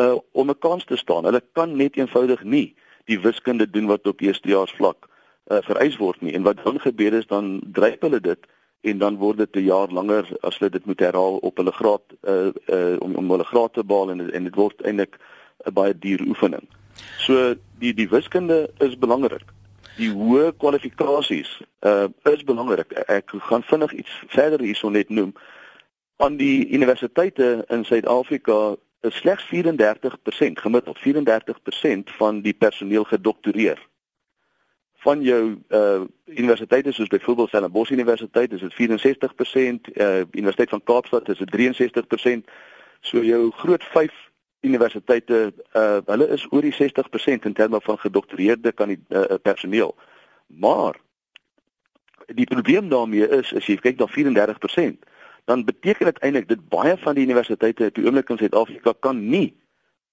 [0.00, 1.24] uh om 'n kans te staan.
[1.24, 5.08] Hulle kan net eenvoudig nie die wiskunde doen wat op eerstejaars vlak
[5.46, 6.34] uh vereis word nie.
[6.34, 8.46] En wat dan gebeur is dan dryf hulle dit
[8.80, 12.02] en dan word dit 'n jaar langer as hulle dit moet herhaal op hulle graad
[12.22, 15.18] uh uh om om hulle graad te behaal en en dit word eintlik
[15.64, 16.66] 'n baie duur oefening.
[17.18, 19.44] So die die wiskunde is belangrik.
[19.96, 22.92] Die hoë kwalifikasies uh is belangrik.
[22.92, 25.34] Ek gaan vinnig iets verder hierson net noem.
[26.16, 28.76] Aan die universiteite in Suid-Afrika
[29.12, 33.80] slegs 34% gemiddeld 34% van die personeel gedoktoreer
[35.06, 41.28] van jou uh universiteite soos byvoorbeeld Stellenbosch Universiteit is dit 64%, uh Universiteit van Kaapstad
[41.28, 42.50] is dit 63%.
[43.00, 44.12] So jou groot 5
[44.60, 49.94] universiteite uh hulle is oor die 60% in terme van gedoktoreerde kan die uh, personeel.
[50.46, 50.98] Maar
[52.26, 55.06] die probleem daarmee is as jy kyk na 34%,
[55.46, 59.28] dan beteken dit eintlik dat baie van die universiteite op die oomblik in Suid-Afrika kan
[59.28, 59.54] nie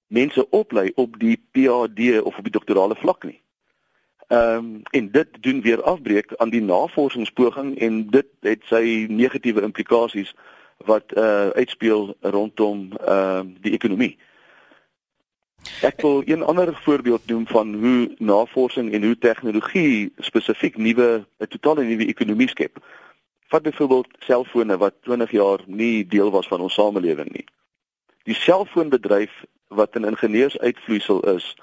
[0.07, 3.39] mense oplei op die PhD of op die doktorale vlak nie.
[4.27, 9.61] Ehm um, en dit doen weer afbreek aan die navorsingspoging en dit het sy negatiewe
[9.61, 10.35] implikasies
[10.77, 14.17] wat uh uitspeel rondom ehm uh, die ekonomie.
[15.81, 21.47] Ek wil een ander voorbeeld noem van hoe navorsing en hoe tegnologie spesifiek nuwe 'n
[21.47, 22.83] totale nuwe ekonomie skep.
[23.47, 27.45] Vat byvoorbeeld selfone wat 20 jaar nie deel was van ons samelewing nie.
[28.23, 31.55] Die selfoonbedryf wat 'n ingenieursuitvloeisel is,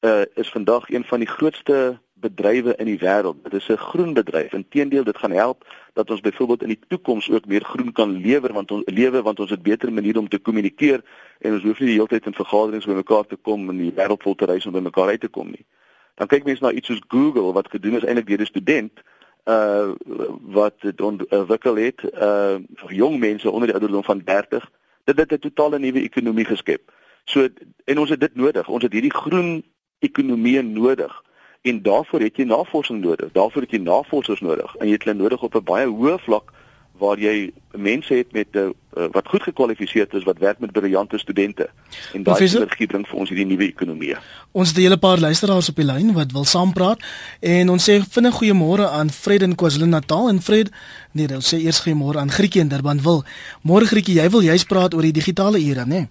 [0.00, 3.42] uh, is vandag een van die grootste bedrywe in die wêreld.
[3.42, 4.52] Dit is 'n groen bedryf.
[4.52, 8.52] Inteendeel, dit gaan help dat ons byvoorbeeld in die toekoms ook meer groen kan lewer
[8.52, 11.04] want ons lewe want ons het beter maniere om te kommunikeer
[11.38, 14.22] en ons hoef nie die hele tyd in vergaderings bymekaar te kom en die wêreld
[14.22, 15.66] vol te reis om bymekaar uit te kom nie.
[16.14, 19.02] Dan kyk mense na iets soos Google wat gedoen is eintlik deur 'n student
[19.46, 19.94] uh
[20.40, 24.70] wat dit ontwikkel het uh vir jong mense onder die ouderdom van 30
[25.04, 26.92] dit het 'n totale nuwe ekonomie geskep.
[27.24, 27.48] So
[27.84, 28.68] en ons het dit nodig.
[28.68, 29.64] Ons het hierdie groen
[29.98, 31.22] ekonomie nodig
[31.62, 33.32] en daarvoor het jy navorsing nodig.
[33.32, 36.52] Daarvoor het jy navorsers nodig en jy het hulle nodig op 'n baie hoë vlak
[36.98, 38.68] waar jy mense het met uh,
[39.12, 41.68] wat goed gekwalifiseerd is wat werk met briljante studente.
[42.12, 44.16] En daai energie bring vir ons hierdie nuwe ekonomie.
[44.52, 47.04] Ons het 'n hele paar luisteraars op die lyn wat wil saampraat
[47.40, 50.70] en ons sê vinnig goeiemôre aan Fred in KwaZulu-Natal en Fred
[51.12, 53.24] nee, ons sê eers goeiemôre aan Grietjie in Durban wil.
[53.62, 55.94] Môre Grietjie, jy wil juist praat oor die digitale era, né?
[55.94, 56.08] Nee?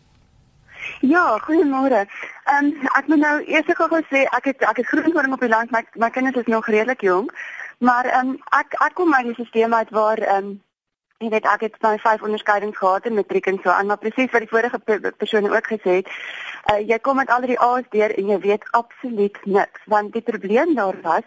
[1.00, 2.06] Ja, goeiemôre.
[2.46, 5.50] Ehm um, ek moet nou eers gou sê ek het ek het groenvoring op die
[5.50, 7.34] land, my my kinders is nog redelik jonk.
[7.78, 10.62] Maar ehm um, ek ek kom uit 'n stelsel uit waar ehm um,
[11.24, 14.32] jy weet ek het my vyf onderskeidings gehad in matriek en so aan, maar presies
[14.34, 14.80] wat die vorige
[15.18, 16.10] persoon ook gesê het,
[16.72, 20.26] uh, jy kom met al die A's deur en jy weet absoluut niks, want die
[20.32, 21.24] probleem daar was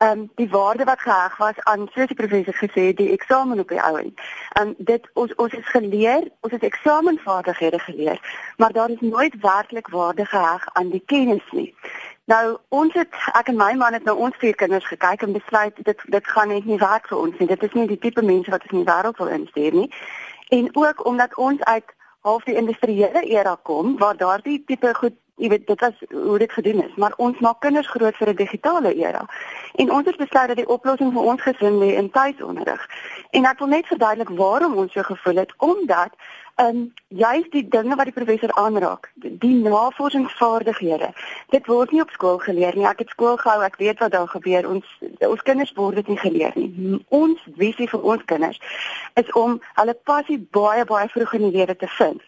[0.00, 3.58] ehm um, die waarde wat geheg was aan soos die professor gesê het die eksamen
[3.60, 4.20] op die ou end.
[4.56, 8.20] Ehm um, dit ons ons is geleer, ons het eksamenvaardighede geleer,
[8.56, 11.74] maar daar is nooit werklik waarde geheg aan die kennis nie.
[12.30, 15.78] Nou ons het ek en my man het nou ons vier kinders gekyk en besluit
[15.86, 17.48] dit dit gaan net nie werk vir ons nie.
[17.50, 19.88] Dit is nie die tipe mense wat ons in die wêreld wil instuur nie.
[20.58, 21.96] En ook omdat ons uit
[22.28, 26.52] half die industriële era kom waar daardie tipe goed jy weet dit was hoe dit
[26.52, 29.24] gedoen is maar ons maak kinders groot vir 'n digitale era
[29.74, 32.84] en ons het besluit dat die oplossing vir ons gesin lê in tuisonderrig
[33.30, 36.12] en ek wil net verduidelik waarom ons so gevoel het omdat
[36.60, 41.08] ehm um, juist die dinge wat die professor aanraak, die navorsingsvaardighede.
[41.54, 42.86] Dit word nie op skool geleer nie.
[42.86, 44.68] Ek het skool gehou, ek weet wat daar gebeur.
[44.68, 44.86] Ons
[45.28, 47.00] ons kinders word dit nie geleer nie.
[47.08, 48.60] Ons visie vir ons kinders
[49.22, 52.22] is om hulle passie baie baie vroeg in die lewe te vind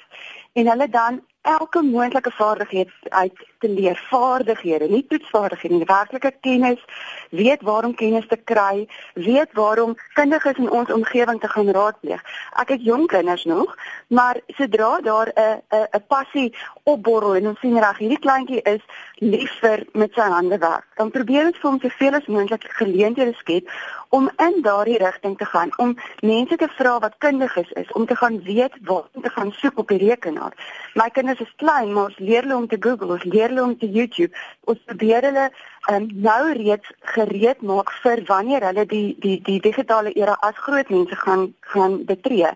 [0.52, 4.06] en hulle dan elke moontlike vaardigheid uit te leer.
[4.10, 6.84] Vaardighede nie toetsvaardighede nie werklike kennis
[7.30, 12.22] weet waarom kennis te kry weet waarom kundiges in ons omgewing te gaan raadpleeg.
[12.62, 13.74] Ek het jong kinders nog
[14.06, 18.82] maar sodra daar 'n 'n 'n passie opborrel en ons sien reg hierdie kleintjie is
[19.14, 23.34] lief vir met sy hande werk dan probeer ons vir hom soveel as moontlik geleenthede
[23.34, 23.68] skep
[24.12, 28.16] om in daardie rigting te gaan om mense te vra wat kundig is, om te
[28.16, 30.52] gaan weet waar om te gaan soek op die rekenaar
[30.94, 33.74] my kinders is klein, maar ons leer hulle om te Google, ons leer hulle om
[33.78, 34.32] te YouTube.
[34.68, 35.48] Ons probeer hulle
[35.92, 40.92] um, nou reeds gereed maak vir wanneer hulle die die die digitale era as groot
[40.92, 42.52] mense gaan gaan betree.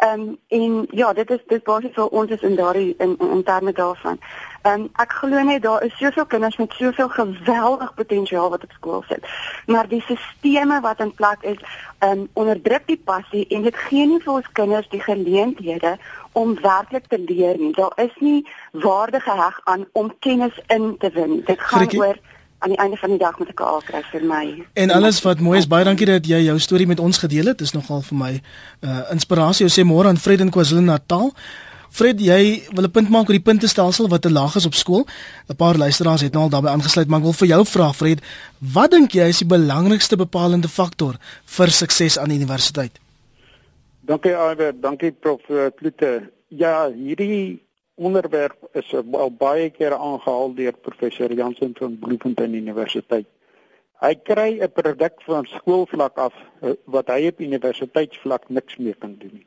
[0.00, 3.30] Ehm um, en ja, dit is dis basies vir ons is in daardie in, in,
[3.30, 4.16] in terme daarvan.
[4.62, 8.72] Ehm um, ek glo net daar is soveel kinders met soveel geweldig potensiaal wat op
[8.72, 9.28] skool sit.
[9.66, 11.60] Maar die sisteme wat in plek is,
[11.98, 15.96] ehm um, onderdruk die passie en dit gee nie vir ons kinders die geleenthede
[16.32, 17.72] om werklik te leer nie.
[17.76, 21.42] Daar is nie waarde geheg aan om kennis in te win.
[21.44, 22.00] Dit gaan Frikkie.
[22.00, 22.16] oor
[22.60, 24.66] aan die einde van die dag moet ek 'n A kry vir my.
[24.72, 27.58] En alles wat mooi is, baie dankie dat jy jou storie met ons gedeel het.
[27.58, 28.32] Dit is nogal vir my
[28.80, 29.64] uh inspirasie.
[29.64, 31.32] Ons sê môre aan Fred in KwaZulu-Natal.
[31.90, 35.06] Fred, jy wil 'n punt maak oor die puntestelsel wat te laag is op skool.
[35.48, 38.20] 'n Paar luisteraars het nou al daarbey aangesluit, maar ek wil vir jou vra, Fred,
[38.58, 42.98] wat dink jy is die belangrikste bepalende faktor vir sukses aan die universiteit?
[44.06, 45.42] Dankie Iver, dankie Prof
[45.76, 46.30] Klute.
[46.48, 47.62] Ja, hierdie
[48.00, 53.26] onderwerp is al baie keer aangehaal deur professor Jansen van Bloemfontein Universiteit.
[54.00, 59.16] Hy kry 'n produk van skoolvlak af eh, wat hy op universiteitsvlak niks meer kan
[59.18, 59.46] doen nie.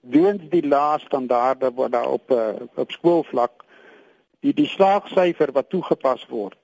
[0.00, 3.64] Weens die lae standaarde wat daar op eh, op skoolvlak
[4.40, 6.58] die die slaagsyfer wat toegepas word.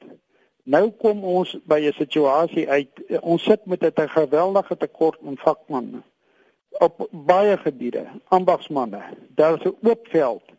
[0.65, 6.03] Nou kom ons by 'n situasie uit ons sit met 'n geweldige tekort aan vakmanne
[6.79, 9.03] op baie gebiede, ambagsmanne.
[9.35, 10.56] Daar is 'n oop veld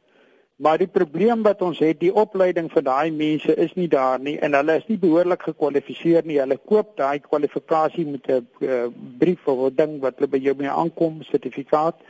[0.57, 4.39] Maar die probleem wat ons het, die opleiding vir daai mense is nie daar nie
[4.41, 6.39] en hulle is nie behoorlik gekwalifiseer nie.
[6.41, 8.87] Hulle koop daai kwalifikasie met 'n uh,
[9.19, 12.01] brief of 'n ding wat hulle by jou mee aankom, sertifikaat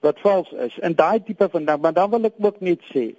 [0.00, 0.78] wat vals is.
[0.78, 3.14] En daai tipe van ding, maar dan wil ek ook net sê,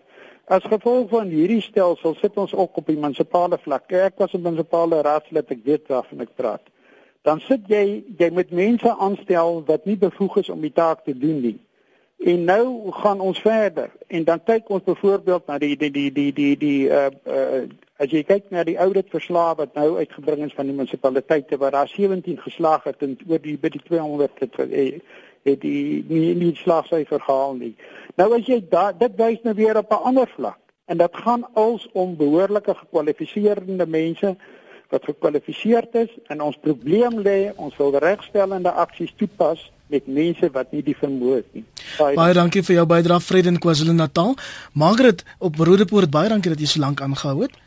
[0.47, 3.91] as gevolg van hierdie stelsel sit ons ook op die munisipale vlak.
[3.91, 6.63] Ek was 'n munisipale raadslid, ek weet waarvan ek praat.
[7.23, 11.17] Dan sit jy jy met mense aanstel wat nie bevoeg is om die taak te
[11.17, 11.59] doen nie.
[12.19, 16.33] En nou gaan ons verder en dan kyk ons byvoorbeeld na die die die die
[16.33, 17.61] die die uh uh
[17.99, 21.71] as jy kyk na die audit verslae wat nou uitgebring is van die munisipaliteite waar
[21.71, 24.99] daar 17 geslaag het en oor die by die 200 het eh,
[25.47, 27.73] het die nie nie slaagsyfer gehaal nie.
[28.19, 31.47] Nou as jy da, dit wys nou weer op 'n ander vlak en dit gaan
[31.53, 34.35] als om behoorlike gekwalifiseerde mense
[34.89, 40.71] wat gekwalifiseerd is en ons probleem lê ons wil regstellende aksies toepas met mense wat
[40.71, 41.63] nie die vermoë het nie.
[41.97, 44.35] Baie, baie dankie vir jou bydrae Fred in KwaZulu-Natal.
[44.73, 47.57] Margaret op Rodepoort, baie dankie dat jy so lank aangehou het.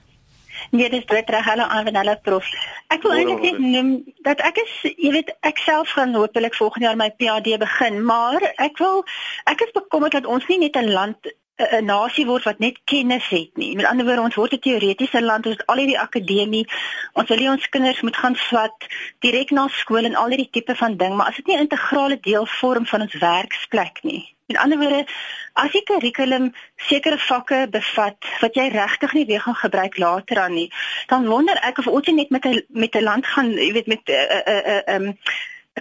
[0.71, 1.45] Nee, dis dit reg.
[1.45, 2.47] Hallo aan Vanella prof.
[2.95, 3.91] Ek wil eintlik net noem
[4.27, 8.45] dat ek is, jy weet, ek self gaan hopelik volgende jaar my PhD begin, maar
[8.63, 9.03] ek wil
[9.51, 11.33] ek is bekommerd dat ons nie net 'n land
[11.71, 13.77] 'n nasie word wat net kennis het nie.
[13.77, 16.67] Met ander woorde, ons word 'n teoretiese land, ons het al hierdie akademie.
[17.13, 18.87] Ons wil hê ons kinders moet gaan swat
[19.21, 22.19] direk na skool en al hierdie tipe van ding, maar as dit nie 'n integrale
[22.21, 24.35] deel vorm van ons werksplek nie.
[24.47, 25.07] Met ander woorde,
[25.53, 30.55] as die kurrikulum sekere vakke bevat wat jy regtig nie weer gaan gebruik later aan
[30.55, 30.73] nie,
[31.07, 34.01] dan wonder ek of ons net met 'n met 'n land gaan, jy weet, met
[34.05, 35.17] 'n uh, 'n uh, uh, um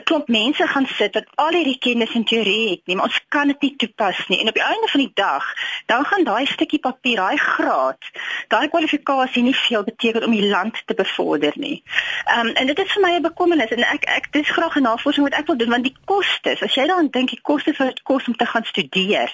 [0.01, 3.19] 'n klomp mense gaan sit wat al hierdie kennis en teorie het nie, maar ons
[3.29, 4.39] kan dit nie toepas nie.
[4.41, 5.45] En op die einde van die dag,
[5.85, 8.09] dan gaan daai stukkie papier, daai graad,
[8.47, 11.83] daai kwalifikasie nie veel beteken om die land te bevorder nie.
[12.25, 14.87] Ehm um, en dit is vir my 'n bekommernis en ek ek dis graag 'n
[14.89, 17.87] navorsing wat ek wil doen want die kostes, as jy dan dink die kostes wat
[17.87, 19.33] dit kos om te gaan studeer.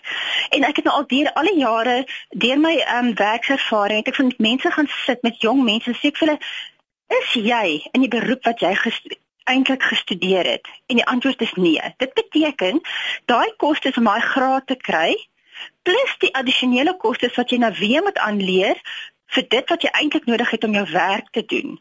[0.50, 4.08] En ek het nou al deur al die jare deur my ehm um, werkservaring, het
[4.08, 6.40] ek van mense gaan sit met jong mense sê ek vir hulle
[7.08, 8.74] Is jy in die beroep wat jy
[9.48, 10.68] eintlik gestudeer het?
[10.86, 11.82] En die antwoord is nee.
[11.98, 12.82] Dit beteken
[13.26, 15.16] daai kostes om daai graad te kry
[15.82, 18.80] plus die addisionele kostes wat jy nou weer moet aanleer
[19.36, 21.80] vir dit wat jy eintlik nodig het om jou werk te doen.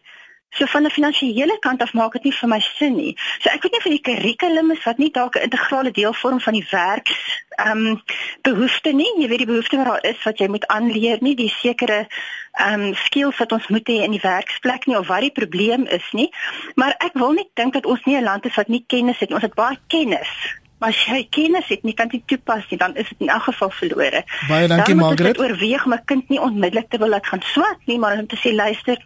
[0.51, 3.17] So van 'n finansiële kant af maak dit nie vir my sin nie.
[3.41, 6.41] So ek weet nie of die kurrikulum is wat nie dalk 'n integrale deel vorm
[6.41, 7.09] van die werk
[7.57, 8.03] ehm um,
[8.43, 9.13] behoefte nie.
[9.19, 12.07] Jy weet die behoefte wat daar is wat jy moet aanleer nie, die sekere
[12.53, 15.87] ehm um, skills wat ons moet hê in die werksplek nie of wat die probleem
[15.87, 16.31] is nie.
[16.75, 19.29] Maar ek wil nie dink dat ons nie 'n land is wat nie kennis het
[19.29, 19.37] nie.
[19.37, 22.97] Ons het baie kennis maar as jy kennis het, nie kan dit toepas nie, dan
[22.97, 24.25] is dit in elk geval verlore.
[24.49, 25.37] Baie dankie Margaret.
[25.37, 28.37] Ek oorweeg my kind nie onmiddellik te wil laat gaan swat nie, maar om te
[28.37, 29.01] sê luister,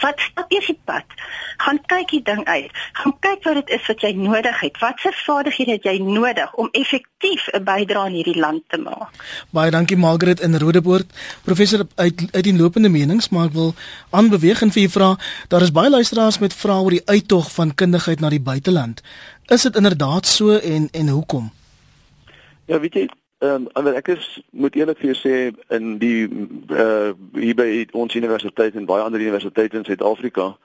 [0.00, 1.04] vat stap eers die pad.
[1.64, 2.70] Gaan kyk die ding uit.
[2.92, 4.78] Gaan kyk wat dit is wat jy nodig het.
[4.80, 9.10] Watse vaardighede het jy nodig om effektief 'n bydrae in hierdie land te maak?
[9.50, 11.06] Baie dankie Margaret in Rodepoort.
[11.44, 13.74] Professor uit uit die lopende menings, maar ek wil
[14.10, 15.16] aanbeweeg en vir u vra,
[15.48, 19.02] daar is baie luisteraars met vrae oor die uittog van kundigheid na die buiteland.
[19.46, 21.52] Is dit inderdaad so en en hoekom?
[22.64, 25.34] Ja, weet jy, Ehm um, ek is moet eerlik vir jou sê
[25.74, 26.26] in die
[26.74, 30.56] uh hier by ons universiteit en baie ander universiteite in Suid-Afrika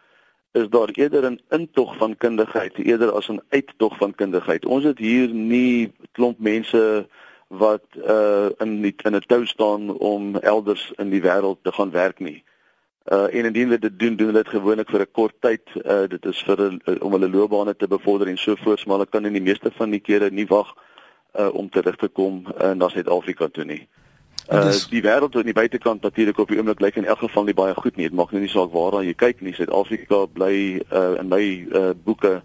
[0.58, 4.66] is daar eerder 'n intog van kundigheid eerder as 'n uittog van kundigheid.
[4.66, 7.08] Ons het hier nie klomp mense
[7.48, 11.92] wat uh in die, in 'n tou staan om elders in die wêreld te gaan
[11.92, 12.44] werk nie.
[13.12, 15.62] Uh en indien hulle dit doen, doen hulle dit gewoonlik vir 'n kort tyd.
[15.86, 19.10] Uh dit is vir uh, om hulle loopbane te bevorder en so voort, maar hulle
[19.10, 20.74] kan in die meeste van die kere nie wag
[21.40, 23.88] uh, om terug te kom uh, na Suid-Afrika toe nie.
[24.52, 27.48] Uh, dus, die wêreld aan die buitekant natuurlik op die oomblik lyk in elk geval
[27.48, 28.10] nie baie goed nie.
[28.10, 29.56] Dit maak nou nie saak waar jy kyk nie.
[29.56, 30.56] Suid-Afrika bly
[30.92, 32.42] uh, in my uh, boeke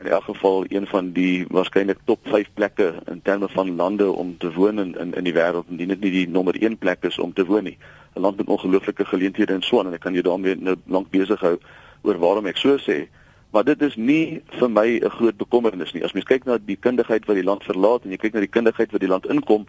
[0.00, 4.36] in elk geval een van die waarskynlik top 5 plekke in terme van lande om
[4.38, 7.18] te woon in in, in die wêreld en dit nie die nommer 1 plek is
[7.18, 7.78] om te woon nie.
[8.14, 11.10] 'n Land met ongelooflike geleenthede en so aan en ek kan jou daarmee nou lank
[11.10, 11.58] besig hou
[12.02, 13.08] oor waarom ek so sê.
[13.50, 16.04] Maar dit is nie vir my 'n groot bekommernis nie.
[16.04, 18.54] As mens kyk na die kundigheid wat die land verlaat en jy kyk na die
[18.56, 19.66] kundigheid wat die land inkom,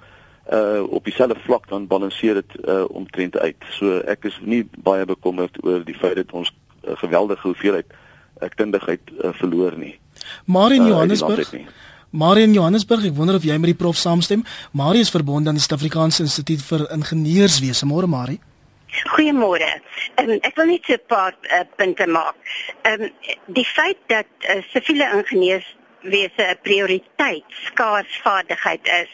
[0.51, 3.57] uh op dieselfde vlak dan balanseer dit uh omtrent uit.
[3.69, 6.51] So ek is nie baie bekommerd oor die feit dat ons
[6.87, 7.85] uh, geweldige hoeveelheid
[8.41, 9.99] uh, kundigheid uh, verloor nie.
[10.45, 11.53] Maar in uh, Johannesburg
[12.11, 14.41] Marie in Johannesburg, ek wonder of jy met die prof saamstem.
[14.75, 17.87] Marie is verbonde aan die Suid-Afrikaanse Instituut vir Ingenieurswese.
[17.87, 18.41] Môre Marie.
[18.91, 19.69] Goeiemôre.
[20.19, 22.35] Um, ek wil net 'n paar uh, punte maak.
[22.83, 23.13] Ehm um,
[23.45, 29.11] die feit dat uh, siviele ingenieurswese 'n prioriteit skaars vaardigheid is,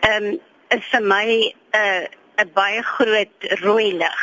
[0.00, 2.04] ehm um, is vir my 'n uh,
[2.44, 4.20] 'n baie groot rooi lig.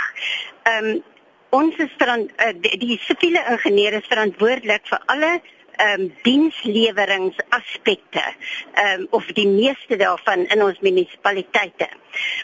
[0.63, 1.03] Ehm um,
[1.49, 5.41] ons is verant, uh, die, die siviele ingenieur is verantwoordelik vir alle
[5.81, 8.23] ehm um, diensleweringsaspekte
[8.73, 11.89] ehm um, of die meeste daarvan in ons munisipaliteite.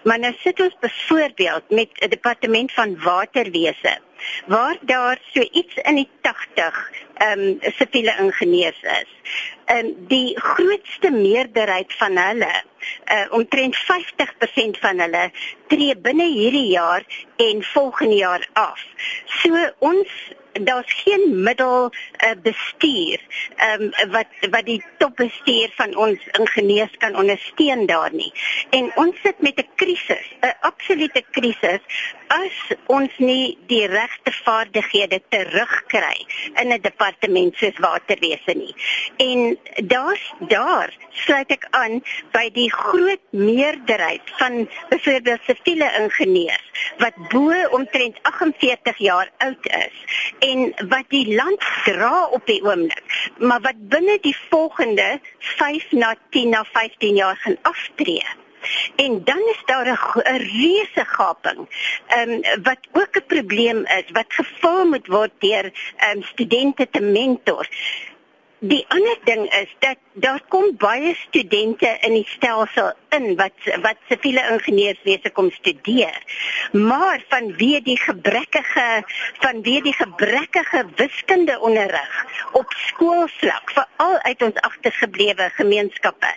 [0.03, 3.99] Maar nou sit ons byvoorbeeld met 'n departement van waterwese
[4.45, 9.07] waar daar so iets in die 80 ehm um, siviele ingenieurs is.
[9.67, 12.63] Ehm, die grootste meerderheid van hulle,
[13.11, 15.31] uh, omtrent 50% van hulle
[15.67, 17.03] tree binne hierdie jaar
[17.35, 18.79] en volgende jaar af.
[19.25, 20.07] So ons
[20.63, 23.19] daar's geen middel uh, bestuur
[23.55, 28.33] ehm um, wat wat die topbestuur van ons ingenieurs kan ondersteun daar nie.
[28.69, 31.81] En ons sit met 'n krisis, 'n absolute krisis
[32.27, 36.25] as ons nie die regte vaardighede terugkry
[36.61, 38.75] in 'n departement soos waterwese nie.
[39.17, 46.67] En daar's daar sluit ek aan by die groot meerderheid van byvoorbeeld siviele ingenieurs
[46.97, 49.95] wat bo omtrent 48 jaar oud is
[50.39, 56.15] en wat die land dra op die oomblik, maar wat binne die volgende 5 na
[56.29, 58.25] 10 na 15 jaar gaan aftree.
[58.95, 61.59] En dan is daar 'n reuse gaping.
[62.07, 66.89] Ehm um, wat ook 'n probleem is wat gevul moet word deur ehm um, studente
[66.89, 67.67] te mentor.
[68.59, 73.99] Die ander ding is dat daar kom baie studente in die stelsel in wat wat
[74.09, 76.17] siviele ingenieurswese kom studeer.
[76.73, 78.87] Maar vanweë die gebrekkige
[79.43, 82.17] vanweë die gebrekkige wiskunde onderrig
[82.57, 86.33] op skoolvlak veral uit ons agtergeblewe gemeenskappe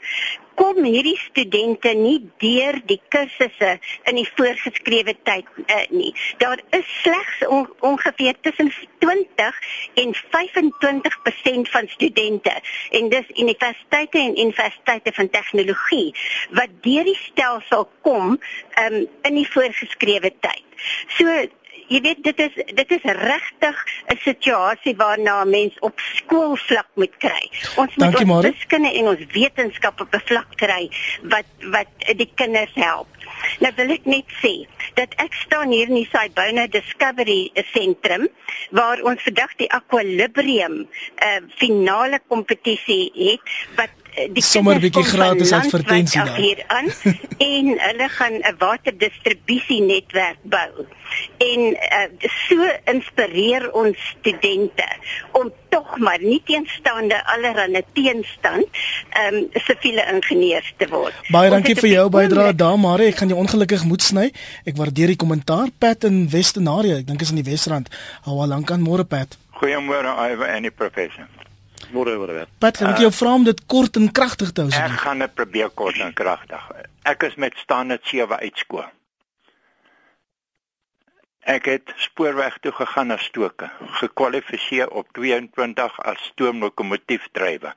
[0.61, 3.71] kom hierdie studente nie deur die kursusse
[4.11, 6.11] in die voorgeskrewe tyd uh, nie.
[6.43, 8.69] Daar is slegs on, ongeveer tussen
[9.01, 9.61] 20
[10.03, 12.55] en 25% van studente
[12.91, 16.11] en dis universiteite en universiteite van tegnologie
[16.61, 18.37] wat deur die stelsel kom
[18.85, 20.67] um, in die voorgeskrewe tyd.
[21.17, 21.25] So
[21.91, 23.79] jy weet dit is dit is regtig
[24.15, 27.45] 'n situasie waarna 'n mens op skoolvlak moet kry.
[27.77, 30.91] Ons moet Dankie, ons wiskunde en ons wetenskap op 'n vlak kry
[31.23, 33.09] wat wat die kinders help.
[33.59, 38.29] Nou wil ek net sê dat ek staan hier in die Sybona Discovery Sentrum
[38.71, 43.41] waar ons vandag die Aquilibrium uh, finale kompetisie het
[43.77, 44.00] wat Eh,
[44.33, 46.89] die sommer 'n bietjie gratis advertensie daar hier aan
[47.55, 50.87] en hulle gaan 'n waterdistribusie netwerk bou.
[51.39, 54.87] En uh, so inspireer ons studente
[55.33, 58.67] om tog maar nie teenstaande allerlei teenstand
[59.11, 61.15] ehm um, siviele ingenieurs te word.
[61.29, 64.31] Baie dankie vir jou bydrae daar ek gaan jou ongelukkig moet sny.
[64.65, 66.97] Ek waardeer die kommentaar Pat in Westenaria.
[66.97, 67.89] Ek dink is in die Wesrand.
[68.23, 69.39] Hou al lank aan môre Pat.
[69.61, 71.27] Goeiemôre Ive en die professor.
[71.91, 72.47] Môre môre.
[72.63, 74.71] Pat, kan ek jou vra om dit kort en kragtig te hou?
[74.71, 76.63] Ek gaan dit probeer kort en kragtig.
[77.09, 78.87] Ek is met standaard 7 uitskool.
[81.51, 87.75] Ek het spoorweg toe gegaan as stoker, gekwalifiseer op 22 as stoomlokomotiefdrywer.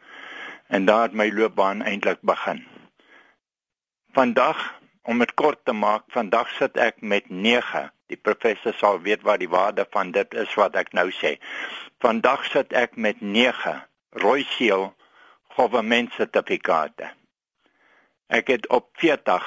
[0.67, 2.61] En daar het my loopbaan eintlik begin.
[4.13, 4.59] Vandag,
[5.09, 7.87] om dit kort te maak, vandag sit ek met 9.
[8.11, 11.39] Die professor sal weet wat die waarde van dit is wat ek nou sê.
[12.03, 13.79] Vandag sit ek met 9
[14.21, 14.93] rooi seël
[15.55, 17.11] government sertifikate.
[18.27, 19.43] Ek het op 40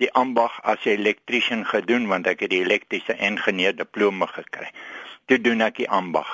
[0.00, 4.70] die ambag as elektriesien gedoen want ek het die elektriese ingenieur diploma gekry.
[5.28, 6.30] Toe doen ek die ambag.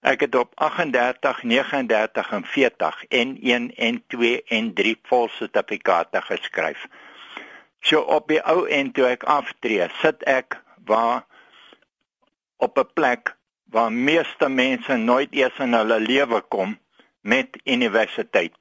[0.00, 6.86] Ek het op 38, 39 en 40 N1 en 2 en 3 vol sertifikate geskryf.
[7.80, 10.56] So op die ou end toe ek aftree, sit ek
[10.88, 11.26] waar
[12.56, 13.36] op 'n plek
[13.70, 16.78] waar meeste mense nooit eers in hulle lewe kom
[17.20, 18.56] met universiteit.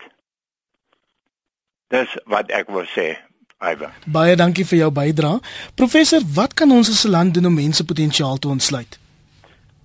[1.90, 3.16] Dis wat ek wil sê.
[3.60, 3.92] Iver.
[4.08, 5.42] Baie dankie vir jou bydrae.
[5.76, 9.00] Professor, wat kan ons as 'n land doen om mense potensiaal te ontsluit?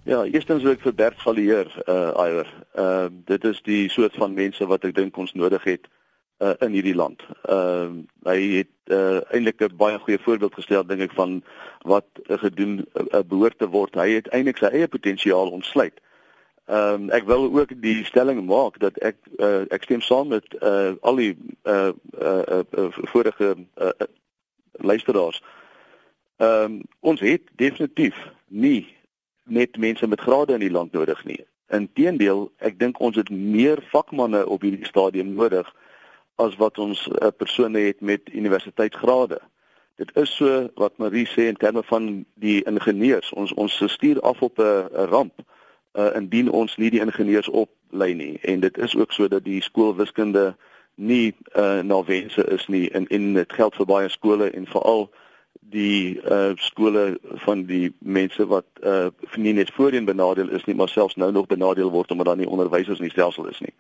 [0.05, 2.49] Ja, eerstens wil ek vir Bert Galieer, uh Iver.
[2.77, 5.89] Uh dit is die soort van mense wat ek dink ons nodig het
[6.39, 7.23] uh in hierdie land.
[7.49, 11.43] Uh hy het uh eintlik 'n baie goeie voorbeeld gestel dink ek van
[11.83, 13.95] wat uh, gedoen uh, behoort te word.
[13.95, 16.01] Hy het eintlik sy eie potensiaal ontsluit.
[16.65, 20.45] Ehm um, ek wil ook die stelling maak dat ek uh, ek stem saam met
[20.63, 21.37] uh, al die
[21.69, 24.09] uh, uh, uh, vorige uh, uh,
[24.73, 25.43] luisteraars.
[26.37, 28.17] Ehm um, ons het definitief
[28.49, 28.97] nie
[29.45, 31.45] net mense met grade in die land nodig nie.
[31.69, 35.69] Inteendeel, ek dink ons het meer vakmanne op hierdie stadium nodig
[36.37, 39.41] as wat ons uh, persone het met universiteitsgrade.
[39.97, 43.33] Dit is so wat Marie sê in terme van die ingenieurs.
[43.33, 45.45] Ons ons stuur af op 'n ramp
[45.95, 49.63] uh, indien ons nie die ingenieurs oplei nie en dit is ook so dat die
[49.63, 50.55] skoolwiskunde
[50.95, 55.09] nie uh, na wense is nie en en dit geld vir baie skole en veral
[55.75, 59.07] die uh, skole van die mense wat uh,
[59.37, 62.51] nie net voorheen benadeel is nie maar selfs nou nog benadeel word omdat daar nie
[62.51, 63.75] onderwysers in die stelsel is nie.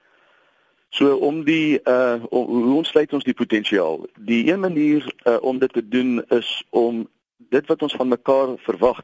[0.94, 4.04] So om die uh om, hoe ons sluit ons die potensiaal.
[4.14, 7.08] Die een manier uh, om dit te doen is om
[7.50, 9.00] dit wat ons van mekaar verwag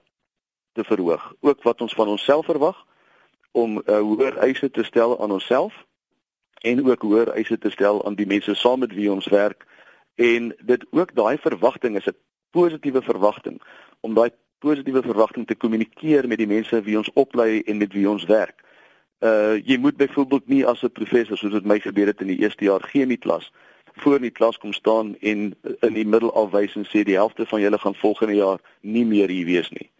[0.78, 2.78] te verhoog, ook wat ons van onsself verwag
[3.50, 5.74] om uh, hoër eise te stel aan onsself
[6.62, 9.66] en ook hoër eise te stel aan die mense saam met wie ons werk
[10.14, 12.16] en dit ook daai verwagting is 'n
[12.50, 13.58] positiewe verwagting
[14.00, 18.08] om daai positiewe verwagting te kommunikeer met die mense wie ons oplei en met wie
[18.08, 18.62] ons werk.
[19.20, 22.40] Uh jy moet byvoorbeeld nie as 'n professor soos dit my gebeur het in die
[22.40, 23.52] eerste jaar chemie klas
[24.00, 27.46] voor in die klas kom staan en in die middel afwys en sê die helfte
[27.46, 29.90] van julle gaan volgende jaar nie meer hier wees nie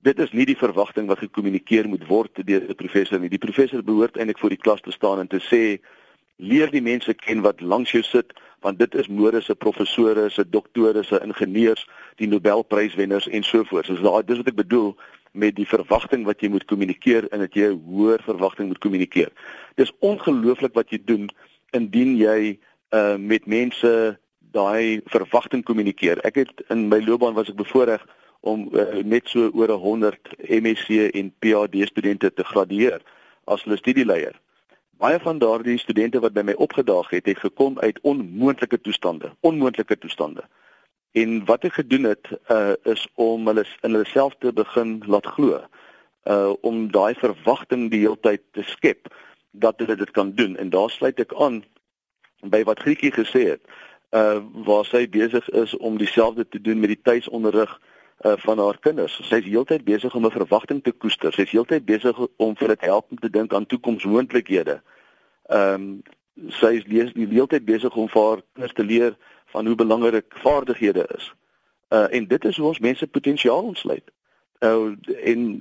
[0.00, 3.32] dit is nie die verwagting wat gekommunikeer moet word deur die professor nie.
[3.32, 5.80] Die professor behoort eintlik voor die klas te staan en te sê
[6.40, 8.32] leer die mense ken wat langs jou sit
[8.64, 11.86] want dit is mode se professore, se doktore, se ingenieurs,
[12.20, 13.88] die Nobelpryswenners en so voort.
[13.88, 14.90] So daai dis wat ek bedoel
[15.32, 19.30] met die verwagting wat jy moet kommunikeer en dat jy 'n hoër verwagting moet kommunikeer.
[19.76, 21.30] Dis ongelooflik wat jy doen
[21.72, 22.58] indien jy
[22.90, 24.18] uh met mense
[24.52, 26.18] daai verwagting kommunikeer.
[26.26, 28.06] Ek het in my loopbaan was ek bevoorreg
[28.40, 30.18] om uh, net so oor 100
[30.48, 33.00] MSc en PhD studente te gradueer
[33.44, 34.34] as hulle studieleier.
[35.00, 39.96] Baie van daardie studente wat by my opgedaag het, het gekom uit onmoontlike toestande, onmoontlike
[39.98, 40.44] toestande.
[41.12, 45.26] En wat ek gedoen het uh, is om hulle in hulle self te begin laat
[45.26, 45.60] glo.
[46.28, 49.08] Uh om daai verwagting die hele tyd te skep
[49.50, 51.62] dat hulle dit kan doen en daar sluit ek aan
[52.40, 53.62] by wat Grietjie gesê het.
[54.10, 54.38] Uh
[54.68, 57.72] waar sy besig is om dieselfde te doen met die tuisonderrig
[58.20, 59.16] uh, van haar kinders.
[59.26, 61.32] Sy's heeltyd besig om 'n verwagting te koester.
[61.32, 64.82] Sy's heeltyd besig om vir dit help om te dink aan toekomsmoontlikhede.
[65.48, 66.02] Ehm um,
[66.48, 69.16] sy is die heeltyd besig om vir haar kinders te leer
[69.50, 71.32] van hoe belangrik vaardighede is.
[71.88, 74.10] Uh en dit is hoe ons mense potensiaal ontsluit.
[74.58, 74.94] Uh
[75.24, 75.60] en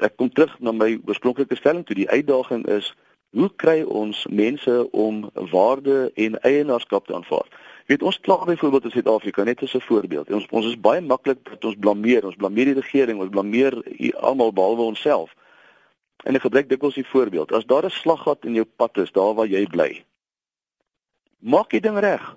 [0.00, 2.94] ek kom terug na my oorspronklike stelling toe die uitdaging is
[3.30, 7.46] hoe kry ons mense om waarde en eienaarskap te aanvaar?
[7.90, 10.30] weet ons kla byvoorbeeld in Suid-Afrika net as 'n voorbeeld.
[10.30, 12.24] Ons ons is baie maklik dat ons blameer.
[12.24, 13.74] Ons blameer die regering, ons blameer
[14.14, 15.34] almal behalwe onsself.
[16.22, 17.52] En ek gebruik dikwels die voorbeeld.
[17.52, 20.04] As daar 'n slaggat in jou pad is, daar waar jy bly,
[21.38, 22.36] maak die ding reg.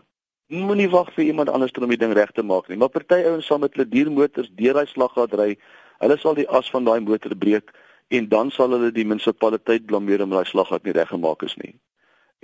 [0.54, 2.78] Moenie wag vir iemand anders om die ding reg te maak nie.
[2.78, 5.56] Maar party ouens sal met hulle diermotors deur daai slaggat ry.
[6.04, 7.74] Hulle sal die as van daai motor breek
[8.14, 11.74] en dan sal hulle die munisipaliteit blameer omdat daai slaggat nie reggemaak is nie.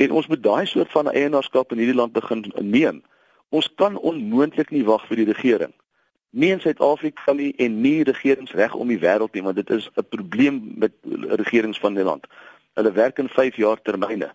[0.02, 3.04] En ons moet daai soort van eienaarskap in hierdie land begin neem.
[3.54, 5.74] Ons kan onmoontlik nie wag vir die regering.
[6.32, 9.90] Nie in Suid-Afrika nie en nie regerings reg om die wêreld nie, want dit is
[9.98, 10.94] 'n probleem met
[11.46, 12.26] regerings van die land.
[12.74, 14.34] Hulle werk in 5 jaar termyne.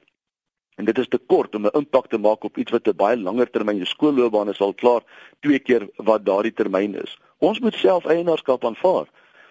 [0.75, 3.17] En dit is te kort om 'n impak te maak op iets wat 'n baie
[3.17, 5.03] langer termyn jou skoolloopbaan is al klaar
[5.41, 7.19] twee keer wat daardie termyn is.
[7.39, 9.07] Ons moet self eienaarskap aanvaar.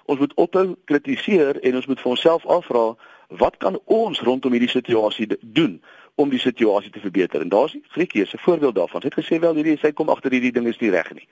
[0.06, 2.96] Ons moet ophou kritiseer en ons moet vir onsself afvra
[3.28, 5.82] wat kan ons rondom hierdie situasie doen
[6.16, 7.42] om die situasie te verbeter.
[7.42, 9.02] En daar's Griekie se voorbeeld daarvan.
[9.02, 11.28] Sy het gesê wel hierdie sy kom agter hierdie ding is nie reg nie.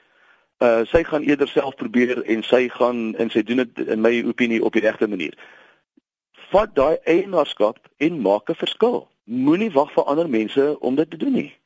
[0.58, 4.24] Uh sy gaan eerder self probeer en sy gaan en sy doen dit in my
[4.24, 5.38] opinie op die regte manier.
[6.52, 11.18] Vat daai eienaarskap en maak 'n verskil moenie wag vir ander mense om dit te
[11.18, 11.61] doen nie.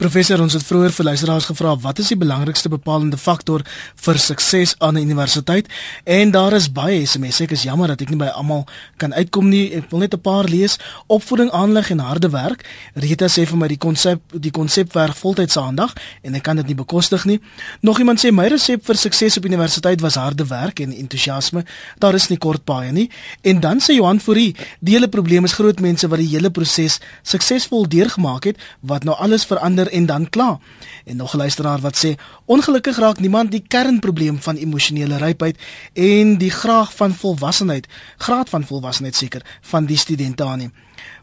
[0.00, 3.60] Professor, ons het vroeër vir luisteraars gevra wat is die belangrikste bepalende faktor
[4.00, 5.68] vir sukses aan 'n universiteit?
[6.04, 7.44] En daar is baie SMS'e.
[7.44, 9.74] Ek is jammer dat ek nie by almal kan uitkom nie.
[9.74, 10.78] Ek wil net 'n paar lees.
[11.06, 12.64] Opvoeding, aanleg en harde werk.
[12.94, 15.92] Rita sê vir my die konsep die konsep werk voltyds aandag
[16.22, 17.40] en ek kan dit nie bekostig nie.
[17.80, 21.64] Nog iemand sê my resep vir sukses op universiteit was harde werk en entoesiasme.
[21.98, 23.10] Daar is nie kort paai nie.
[23.42, 27.00] En dan sê Johan Fourie, die hele probleem is groot mense wat die hele proses
[27.22, 30.58] suksesvol deurgemaak het wat nou alles verander en dan klaar.
[31.04, 32.14] En nog 'n luisteraar wat sê
[32.44, 35.58] ongelukkig raak niemand die kernprobleem van emosionele rypheid
[35.92, 37.86] en die graag van volwassenheid,
[38.16, 40.70] graad van volwassenheid seker van die studente aan nie.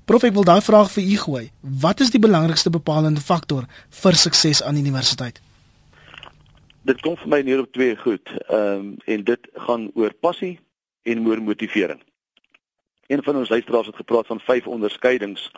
[0.05, 1.51] Prof ek wil daai vraag vir u gooi.
[1.61, 5.41] Wat is die belangrikste bepalende faktor vir sukses aan universiteit?
[6.87, 8.29] Dit kom vir my neer op twee goed.
[8.47, 10.59] Ehm um, en dit gaan oor passie
[11.03, 11.99] en oor motivering.
[13.07, 15.51] Een van ons luisteraars het gepraat van vyf onderskeidings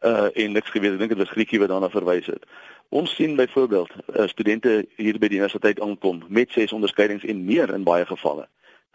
[0.00, 0.92] uh en niks geweet.
[0.92, 2.44] Ek dink dit was Griekie wat daarna verwys het.
[2.88, 7.72] Ons sien byvoorbeeld uh, studente hier by die universiteit aankom met ses onderskeidings en meer
[7.74, 8.46] in baie gevalle.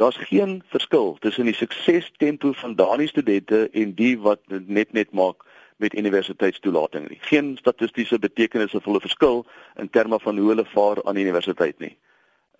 [0.01, 5.43] Daar's geen verskil tussen die suksestempo van daardie studente en die wat net net maak
[5.77, 7.19] met universiteitstoelating nie.
[7.21, 9.45] Geen statistiese betekenisvolle verskil
[9.75, 11.97] in terme van hoe hulle vaar aan die universiteit nie.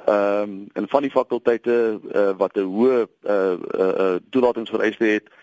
[0.06, 5.26] Ehm um, en van die fakulteite uh, wat 'n hoë uh, uh, uh, toelatingsvereiste het,
[5.26, 5.43] uh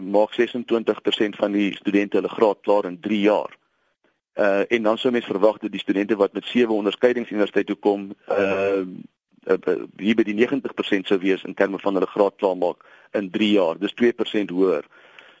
[0.00, 3.56] maak 26% van die studente hulle graad klaar in 3 jaar.
[4.34, 7.76] Uh en dan sou mens verwag dat die studente wat met 7 onderskeidings universiteit toe
[7.76, 8.80] kom, uh,
[9.48, 13.30] uh hier by die 90% sou wees in terme van hulle graad klaar maak in
[13.30, 13.78] 3 jaar.
[13.78, 14.84] Dis 2% hoër.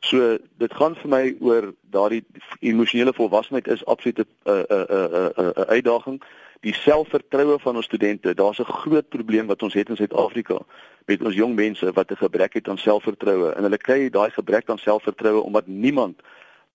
[0.00, 2.24] So dit gaan vir my oor daardie
[2.60, 6.22] emosionele volwassenheid is absoluut 'n 'n 'n 'n uitdaging
[6.60, 8.34] die selfvertroue van ons studente.
[8.34, 10.58] Daar's 'n groot probleem wat ons het in Suid-Afrika
[11.06, 14.70] met ons jong mense wat 'n gebrek het aan selfvertroue en hulle kry daai gebrek
[14.70, 16.20] aan selfvertroue omdat niemand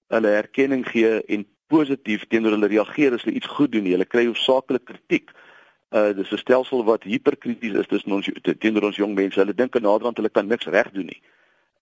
[0.08, 3.86] hulle erkenning gee en positief teenoor hulle reageer as hulle iets goed doen.
[3.86, 5.32] Hulle kry hoofsaaklik kritiek.
[5.92, 8.30] Uh dis 'n stelsel wat hiperkrities is tussen ons
[8.60, 9.40] teenoor ons jong mense.
[9.40, 11.22] Hulle dink naderhand hulle kan niks reg doen nie.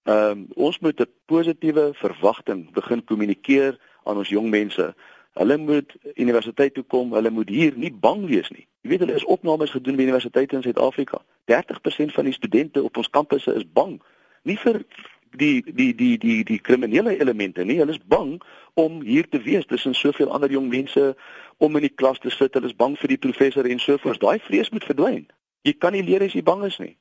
[0.04, 4.96] Ehm um, ons moet 'n positiewe verwagting begin kommunikeer aan ons jong mense.
[5.34, 8.66] Hulle moet universiteit toe kom, hulle moet hier nie bang wees nie.
[8.84, 11.22] Jy weet hulle is opnames gedoen by universiteite in Suid-Afrika.
[11.52, 14.02] 30% van die studente op ons kampusse is bang.
[14.44, 14.82] Nie vir
[15.40, 17.78] die die die die die kriminele elemente nie.
[17.80, 18.42] Hulle is bang
[18.74, 21.14] om hier te wees tussen soveel ander jong mense
[21.58, 22.54] om in die klas te sit.
[22.54, 24.20] Hulle is bang vir die professor en so voort.
[24.20, 25.24] Daai vrees moet verdwyn.
[25.64, 26.98] Jy kan nie leer as jy bang is nie.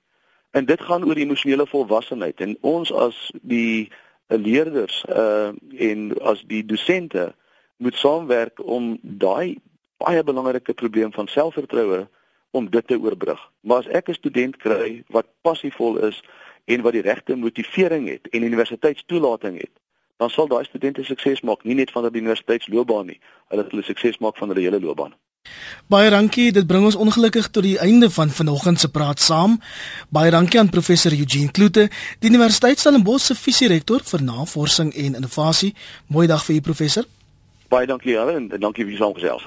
[0.55, 3.91] En dit gaan oor emosionele volwassenheid en ons as die
[4.29, 7.33] leerders uh en as die dosente
[7.81, 9.59] moet saamwerk om daai
[10.01, 12.07] baie belangrike probleem van selfvertroue
[12.51, 13.41] om dit te oorbrug.
[13.61, 16.23] Maar as ek 'n student kry wat passievol is
[16.65, 19.75] en wat die regte motivering het en universiteitstoelating het,
[20.17, 24.19] dan sal daai studente sukses maak nie net van die universiteitsloopbaan nie, hulle sal sukses
[24.19, 25.15] maak van hulle hele loopbaan.
[25.87, 29.61] Baie dankie, dit bring ons ongelukkig tot die einde van vanoggend se praat saam.
[30.09, 35.75] Baie dankie aan professor Eugene Kloete, die Universiteit Stellenbosch se visierektor vir navorsing en innovasie.
[36.07, 37.09] Mooi dag vir u professor.
[37.71, 39.45] Baie dankie julle en, en dankie vir die saamgesels.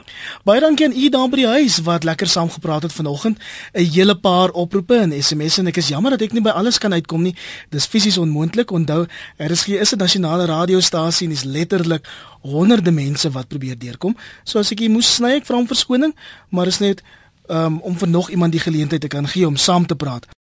[0.47, 3.39] Baie dankie aan u daar by die huis wat lekker saam gepraat het vanoggend.
[3.73, 6.79] 'n Hele paar oproepe en SMS'e en ek is jammer dat ek nie by alles
[6.79, 7.35] kan uitkom nie.
[7.69, 8.71] Dis fisies onmoontlik.
[8.71, 9.07] Onthou,
[9.37, 12.07] RSG is 'n nasionale radiostasie en is letterlik
[12.41, 14.15] honderde mense wat probeer deurkom.
[14.43, 16.15] So as ek hier moes sny, ek vra om verskoning,
[16.49, 17.03] maar is net
[17.47, 20.25] um, om vir nog iemand die geleentheid te kan gee om saam te praat.